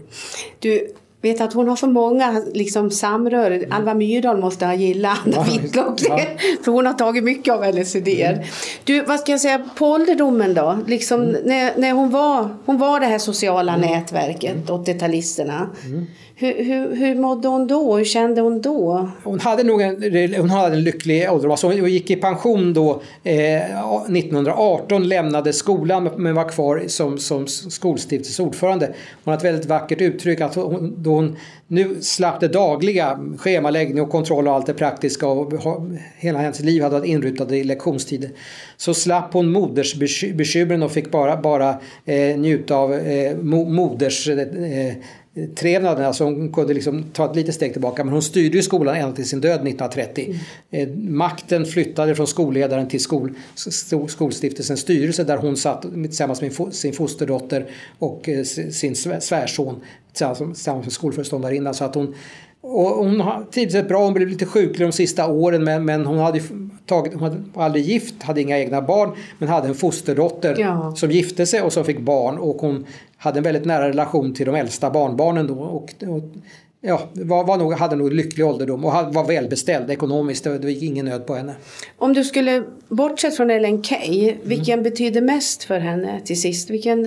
Du 0.59 0.87
vet 1.25 1.41
att 1.41 1.53
hon 1.53 1.67
har 1.67 1.75
så 1.75 1.87
många 1.87 2.41
liksom, 2.53 2.91
samröre. 2.91 3.63
Alva 3.69 3.93
Myrdal 3.93 4.37
måste 4.37 4.65
ha 4.65 4.73
gillat 4.73 5.17
Anna 5.25 5.43
Whitlock. 5.43 6.01
ja. 6.01 6.19
Mm. 6.19 6.37
För 6.63 6.71
hon 6.71 6.85
har 6.85 6.93
tagit 6.93 7.23
mycket 7.23 7.53
av 7.53 7.63
hennes 7.63 7.95
idéer. 7.95 8.45
Du, 8.83 9.01
vad 9.01 9.19
ska 9.19 9.31
jag 9.31 9.41
säga, 9.41 9.61
på 9.75 9.85
ålderdomen 9.87 10.53
då? 10.53 10.77
Liksom, 10.87 11.21
Mm. 11.21 11.41
när, 11.45 11.73
när 11.77 11.91
hon, 11.91 12.09
var, 12.09 12.49
hon 12.65 12.77
var 12.77 12.99
det 12.99 13.05
här 13.05 13.19
sociala 13.19 13.77
nätverket, 13.77 14.69
80-talisterna. 14.69 15.67
Hur, 16.37 16.63
hur, 16.63 16.95
hur 16.95 17.15
mådde 17.15 17.47
hon 17.47 17.67
då? 17.67 17.97
Hur 17.97 18.05
kände 18.05 18.41
hon 18.41 18.61
då? 18.61 19.09
Hon 19.23 19.39
hade 19.39 19.63
nog 19.63 19.81
en, 19.81 20.33
hon 20.37 20.49
hade 20.49 20.75
en 20.75 20.83
lycklig 20.83 21.29
ålderdom. 21.31 21.51
Alltså 21.51 21.67
hon 21.67 21.89
gick 21.89 22.11
i 22.11 22.15
pension 22.15 22.73
då 22.73 23.01
eh, 23.23 23.61
1918, 24.15 25.07
lämnade 25.07 25.53
skolan 25.53 26.09
men 26.17 26.35
var 26.35 26.49
kvar 26.49 26.83
som, 26.87 27.17
som 27.17 27.47
skolstiftelsens 27.47 28.39
ordförande. 28.39 28.85
Hon 29.23 29.31
har 29.31 29.37
ett 29.37 29.43
väldigt 29.45 29.65
vackert 29.65 30.01
uttryck 30.01 30.41
att 30.41 30.55
hon, 30.55 31.03
då 31.03 31.09
hon 31.09 31.35
nu 31.67 31.95
slapp 32.01 32.39
det 32.39 32.47
dagliga, 32.47 33.19
schemaläggning 33.37 34.01
och 34.03 34.09
kontroll 34.09 34.47
och 34.47 34.53
allt 34.53 34.65
det 34.65 34.73
praktiska 34.73 35.27
och 35.27 35.53
ha- 35.53 35.85
hela 36.17 36.39
hennes 36.39 36.59
liv 36.59 36.83
hade 36.83 36.95
varit 36.95 37.07
inrutat 37.09 37.51
i 37.51 37.63
lektionstider. 37.63 38.29
Så 38.77 38.93
slapp 38.93 39.33
hon 39.33 39.51
modersbekymren 39.51 40.83
och 40.83 40.91
fick 40.91 41.11
bara, 41.11 41.37
bara 41.37 41.69
eh, 42.05 42.37
njuta 42.37 42.75
av 42.75 42.93
eh, 42.93 43.37
mo, 43.37 43.65
moders 43.69 44.27
eh, 44.29 44.93
trevnaden, 45.55 46.05
alltså 46.05 46.23
hon 46.23 46.51
kunde 46.53 46.73
liksom 46.73 47.03
ta 47.13 47.29
ett 47.29 47.35
litet 47.35 47.55
steg 47.55 47.71
tillbaka 47.71 48.03
men 48.03 48.13
hon 48.13 48.21
styrde 48.21 48.57
ju 48.57 48.63
skolan 48.63 48.95
ända 48.95 49.15
till 49.15 49.29
sin 49.29 49.41
död 49.41 49.53
1930. 49.67 50.35
Eh, 50.71 50.87
makten 50.97 51.65
flyttade 51.65 52.15
från 52.15 52.27
skolledaren 52.27 52.87
till 52.87 52.99
skol, 52.99 53.33
sk- 53.55 54.07
skolstiftelsens 54.07 54.79
styrelse 54.79 55.23
där 55.23 55.37
hon 55.37 55.57
satt 55.57 55.81
tillsammans 55.81 56.41
med 56.41 56.53
sin 56.73 56.93
fosterdotter 56.93 57.65
och 57.99 58.29
eh, 58.29 58.43
sin 58.43 58.93
svär- 58.93 59.19
svärson 59.19 59.75
tillsammans 60.13 60.67
med 60.85 60.91
skolföreståndarinnan. 60.91 61.73
Så 61.73 61.83
att 61.85 61.95
hon, 61.95 62.15
och 62.61 62.89
hon 63.05 63.19
har 63.19 63.43
trivts 63.51 63.75
rätt 63.75 63.87
bra, 63.87 64.03
hon 64.05 64.13
blev 64.13 64.27
lite 64.27 64.45
sjuklig 64.45 64.87
de 64.87 64.91
sista 64.91 65.27
åren 65.27 65.63
men, 65.63 65.85
men 65.85 66.05
hon 66.05 66.17
hade 66.17 66.41
tagit, 66.85 67.13
hon 67.13 67.51
var 67.53 67.63
aldrig 67.63 67.85
gift, 67.85 68.23
hade 68.23 68.41
inga 68.41 68.59
egna 68.59 68.81
barn 68.81 69.11
men 69.39 69.49
hade 69.49 69.67
en 69.67 69.75
fosterdotter 69.75 70.55
Ja. 70.59 70.93
som 70.95 71.11
gifte 71.11 71.45
sig 71.45 71.61
och 71.61 71.73
som 71.73 71.85
fick 71.85 71.99
barn 71.99 72.37
och 72.37 72.55
hon 72.55 72.85
hade 73.17 73.39
en 73.39 73.43
väldigt 73.43 73.65
nära 73.65 73.89
relation 73.89 74.33
till 74.33 74.45
de 74.45 74.55
äldsta 74.55 74.89
barnbarnen 74.89 75.47
då. 75.47 75.53
Och, 75.59 75.93
och, 76.07 76.21
ja, 76.81 77.01
var, 77.13 77.43
var 77.43 77.57
nog, 77.57 77.73
hade 77.73 77.95
nog 77.95 78.13
lycklig 78.13 78.45
ålderdom 78.45 78.85
och 78.85 78.91
var 79.13 79.27
välbeställd 79.27 79.91
ekonomiskt. 79.91 80.43
Det, 80.43 80.57
det 80.57 80.71
gick 80.71 80.83
ingen 80.83 81.05
nöd 81.05 81.25
på 81.27 81.35
henne. 81.35 81.53
Om 81.97 82.13
du 82.13 82.23
skulle, 82.23 82.63
bortsett 82.89 83.35
från 83.37 83.49
Ellen 83.51 83.83
Key, 83.83 84.29
Mm. 84.29 84.37
vilken 84.43 84.83
betyder 84.83 85.21
mest 85.21 85.63
för 85.63 85.79
henne 85.79 86.21
till 86.25 86.41
sist? 86.41 86.69
Vilken, 86.69 87.03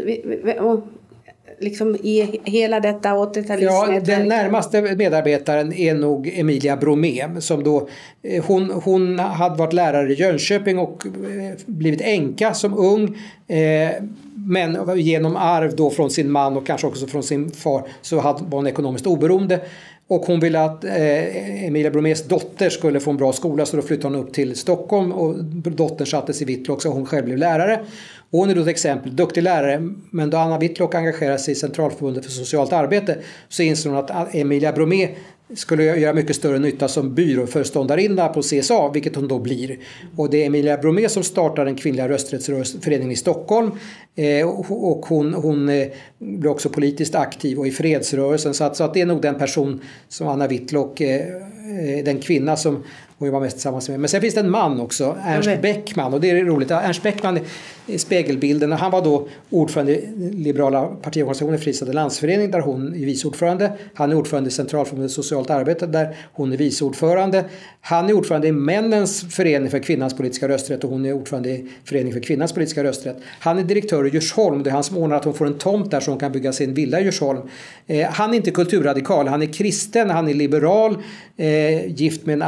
liksom 1.60 1.96
i 1.96 2.40
hela 2.44 2.80
detta 2.80 3.08
80-talistnätverk? 3.08 4.04
den 4.04 4.28
närmaste 4.28 4.82
medarbetaren 4.82 5.72
är 5.72 5.94
nog 5.94 6.32
Emilia 6.34 6.76
Bromé 6.76 7.40
som 7.40 7.64
då 7.64 7.88
eh, 8.22 8.44
hon, 8.44 8.70
hon 8.70 9.18
hade 9.18 9.56
varit 9.56 9.72
lärare 9.72 10.12
i 10.12 10.14
Jönköping 10.14 10.78
och 10.78 11.06
eh, 11.06 11.58
blivit 11.66 12.00
änka 12.00 12.54
som 12.54 12.78
ung. 12.78 13.18
Eh, 13.46 13.90
men 14.34 14.98
genom 14.98 15.36
arv 15.36 15.76
då 15.76 15.90
från 15.90 16.10
sin 16.10 16.30
man 16.30 16.56
och 16.56 16.66
kanske 16.66 16.86
också 16.86 17.06
från 17.06 17.22
sin 17.22 17.50
far 17.50 17.88
så 18.02 18.18
hade, 18.18 18.44
var 18.44 18.58
hon 18.58 18.66
ekonomiskt 18.66 19.06
oberoende. 19.06 19.60
Och 20.08 20.20
hon 20.20 20.40
ville 20.40 20.60
att 20.60 20.84
eh, 20.84 21.66
Emilia 21.66 21.90
Bromés 21.90 22.22
dotter 22.28 22.70
skulle 22.70 23.00
få 23.00 23.10
en 23.10 23.16
bra 23.16 23.32
skola 23.32 23.66
så 23.66 23.76
då 23.76 23.82
flyttade 23.82 24.16
hon 24.16 24.24
upp 24.24 24.32
till 24.32 24.56
Stockholm 24.56 25.12
och 25.12 25.44
dottern 25.44 26.06
sattes 26.06 26.42
i 26.42 26.44
Whitlock 26.44 26.82
så 26.82 26.88
hon 26.88 27.06
själv 27.06 27.24
blev 27.24 27.38
lärare. 27.38 27.80
Och 28.30 28.38
hon 28.38 28.50
är 28.50 28.54
då 28.54 28.60
ett 28.60 28.68
exempel, 28.68 29.16
duktig 29.16 29.42
lärare 29.42 29.94
men 30.10 30.30
då 30.30 30.36
Anna 30.36 30.58
Whitlock 30.58 30.94
engagerade 30.94 31.38
sig 31.38 31.52
i 31.52 31.54
Centralförbundet 31.54 32.24
för 32.24 32.32
socialt 32.32 32.72
arbete 32.72 33.18
så 33.48 33.62
insåg 33.62 33.92
hon 33.92 34.04
att 34.04 34.34
Emilia 34.34 34.72
Bromé 34.72 35.08
skulle 35.54 35.84
göra 35.84 36.12
mycket 36.12 36.36
större 36.36 36.58
nytta 36.58 36.88
som 36.88 37.14
byråföreståndarinna 37.14 38.28
på 38.28 38.42
CSA, 38.42 38.90
vilket 38.94 39.16
hon 39.16 39.28
då 39.28 39.38
blir. 39.38 39.78
Och 40.16 40.30
det 40.30 40.42
är 40.42 40.46
Emilia 40.46 40.78
Bromé 40.78 41.08
som 41.08 41.22
startar 41.22 41.64
den 41.64 41.76
kvinnliga 41.76 42.08
rösträttsföreningen 42.08 43.10
i 43.10 43.16
Stockholm. 43.16 43.70
Eh, 44.16 44.48
och 44.48 45.06
hon, 45.06 45.34
hon 45.34 45.68
eh, 45.68 45.88
blir 46.18 46.50
också 46.50 46.68
politiskt 46.68 47.14
aktiv 47.14 47.58
och 47.58 47.66
i 47.66 47.70
fredsrörelsen. 47.70 48.54
Så 48.54 48.64
att, 48.64 48.76
så 48.76 48.84
att 48.84 48.94
det 48.94 49.00
är 49.00 49.06
nog 49.06 49.22
den 49.22 49.34
person 49.34 49.80
som 50.08 50.28
Anna 50.28 50.46
Whitlock, 50.46 51.00
eh, 51.00 51.20
eh 51.20 52.04
den 52.04 52.20
kvinna 52.20 52.56
som 52.56 52.84
hon 53.18 53.30
var 53.30 53.40
mest 53.40 53.56
tillsammans 53.56 53.88
med. 53.88 54.00
Men 54.00 54.08
sen 54.08 54.20
finns 54.20 54.34
det 54.34 54.40
en 54.40 54.50
man 54.50 54.80
också, 54.80 55.16
Ernst. 55.24 55.62
Beckman. 55.62 56.14
Och 56.14 56.20
det 56.20 56.30
är 56.30 56.44
roligt. 56.44 56.70
Ernst 56.70 57.02
Beckman 57.02 57.38
är 57.86 57.98
spegelbilden. 57.98 58.72
Han 58.72 58.90
var 58.90 59.04
då 59.04 59.28
ordförande 59.50 59.92
i 59.92 60.08
liberala 60.34 60.86
partiorganisationen 60.86 61.58
Fristad 61.58 61.92
landsförening 61.92 62.50
där 62.50 62.60
hon 62.60 62.94
är 62.94 62.98
vice 62.98 63.28
ordförande. 63.28 63.72
Han 63.94 64.10
är 64.10 64.16
ordförande 64.16 64.48
i 64.48 64.50
Centralförbundet 64.50 65.12
socialt 65.12 65.50
arbete 65.50 65.86
där 65.86 66.16
hon 66.32 66.52
är 66.52 66.56
vice 66.56 66.84
ordförande. 66.84 67.44
Han 67.80 68.08
är 68.08 68.12
ordförande 68.12 68.48
i 68.48 68.52
Männens 68.52 69.34
förening 69.34 69.70
för 69.70 69.78
kvinnans 69.78 70.16
politiska 70.16 70.48
rösträtt 70.48 70.84
och 70.84 70.90
hon 70.90 71.06
är 71.06 71.12
ordförande 71.12 71.50
i 71.50 71.68
Föreningen 71.84 72.14
för 72.14 72.20
kvinnans 72.20 72.52
politiska 72.52 72.84
rösträtt. 72.84 73.16
Han 73.40 73.58
är 73.58 73.62
direktör 73.62 74.06
i 74.06 74.10
Djursholm. 74.10 74.62
Det 74.62 74.70
är 74.70 74.74
han 74.74 74.84
som 74.84 74.96
ordnar 74.96 75.16
att 75.16 75.24
hon 75.24 75.34
får 75.34 75.46
en 75.46 75.58
tomt 75.58 75.90
där 75.90 76.00
så 76.00 76.10
hon 76.10 76.20
kan 76.20 76.32
bygga 76.32 76.52
sin 76.52 76.74
villa 76.74 77.00
i 77.00 77.04
Djursholm. 77.04 77.40
Eh, 77.86 78.10
han 78.10 78.30
är 78.32 78.36
inte 78.36 78.50
kulturradikal. 78.50 79.28
Han 79.28 79.42
är 79.42 79.46
kristen, 79.46 80.10
han 80.10 80.28
är 80.28 80.34
liberal, 80.34 80.98
eh, 81.36 81.86
gift 81.86 82.26
med 82.26 82.32
en 82.32 82.42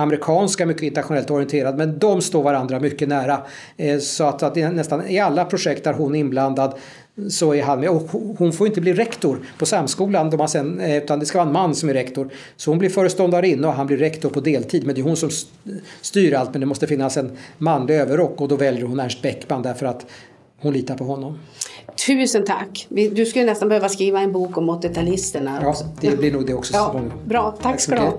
amerikanska, 0.61 0.66
mycket 0.66 0.83
internationellt 0.83 1.31
orienterad. 1.31 1.77
Men 1.77 1.99
de 1.99 2.20
står 2.20 2.42
varandra 2.42 2.81
mycket 2.81 3.09
nära. 3.09 3.42
Eh, 3.77 3.99
så 3.99 4.25
att, 4.25 4.42
att 4.42 4.57
nästan 4.57 5.09
i 5.09 5.18
alla 5.18 5.44
projekt 5.44 5.85
där 5.85 5.92
hon 5.92 6.14
är 6.14 6.18
inblandad 6.18 6.75
så 7.31 7.55
är 7.55 7.62
han 7.62 7.81
med. 7.81 7.88
Och 7.88 8.09
hon 8.38 8.53
får 8.53 8.66
inte 8.66 8.81
bli 8.81 8.92
rektor 8.92 9.38
på 9.59 9.66
Samskolan 9.66 10.31
de 10.31 10.49
sen, 10.49 10.81
eh, 10.81 10.96
utan 10.96 11.20
det 11.20 11.27
ska 11.27 11.38
vara 11.38 11.49
en 11.49 11.53
man 11.53 11.75
som 11.75 11.88
är 11.88 11.94
rektor. 11.94 12.31
Så 12.57 12.70
hon 12.70 12.79
blir 12.79 12.90
föreståndarinna 12.90 13.68
och 13.68 13.75
han 13.75 13.87
blir 13.87 13.96
rektor 13.96 14.31
på 14.31 14.40
deltid. 14.40 14.87
Men 14.87 14.94
det 14.94 15.01
är 15.01 15.03
hon 15.03 15.16
som 15.16 15.31
styr 16.01 16.35
allt 16.35 16.53
men 16.53 16.61
det 16.61 16.66
måste 16.66 16.87
finnas 16.87 17.16
en 17.16 17.37
manlig 17.59 17.94
överrock 17.94 18.40
och 18.40 18.49
då 18.49 18.57
väljer 18.57 18.87
hon 18.87 19.01
Ernst 19.01 19.23
Beckman 19.23 19.62
därför 19.62 19.87
att 19.87 20.07
hon 20.62 20.73
litar 20.73 20.96
på 20.96 21.05
honom. 21.05 21.38
Tusen 22.07 22.44
tack! 22.44 22.87
Du 22.88 23.27
skulle 23.27 23.44
nästan 23.44 23.68
behöva 23.68 23.88
skriva 23.88 24.20
en 24.20 24.33
bok 24.33 24.57
om 24.57 24.70
80-talisterna. 24.70 25.59
Ja, 25.62 25.75
det 26.01 26.18
blir 26.18 26.33
nog 26.33 26.46
det 26.46 26.55
också. 26.55 26.75
Ja, 26.75 27.01
bra, 27.27 27.51
tack, 27.51 27.62
tack 27.62 27.81
ska 27.81 27.94
du 27.94 28.01
ha. 28.01 28.18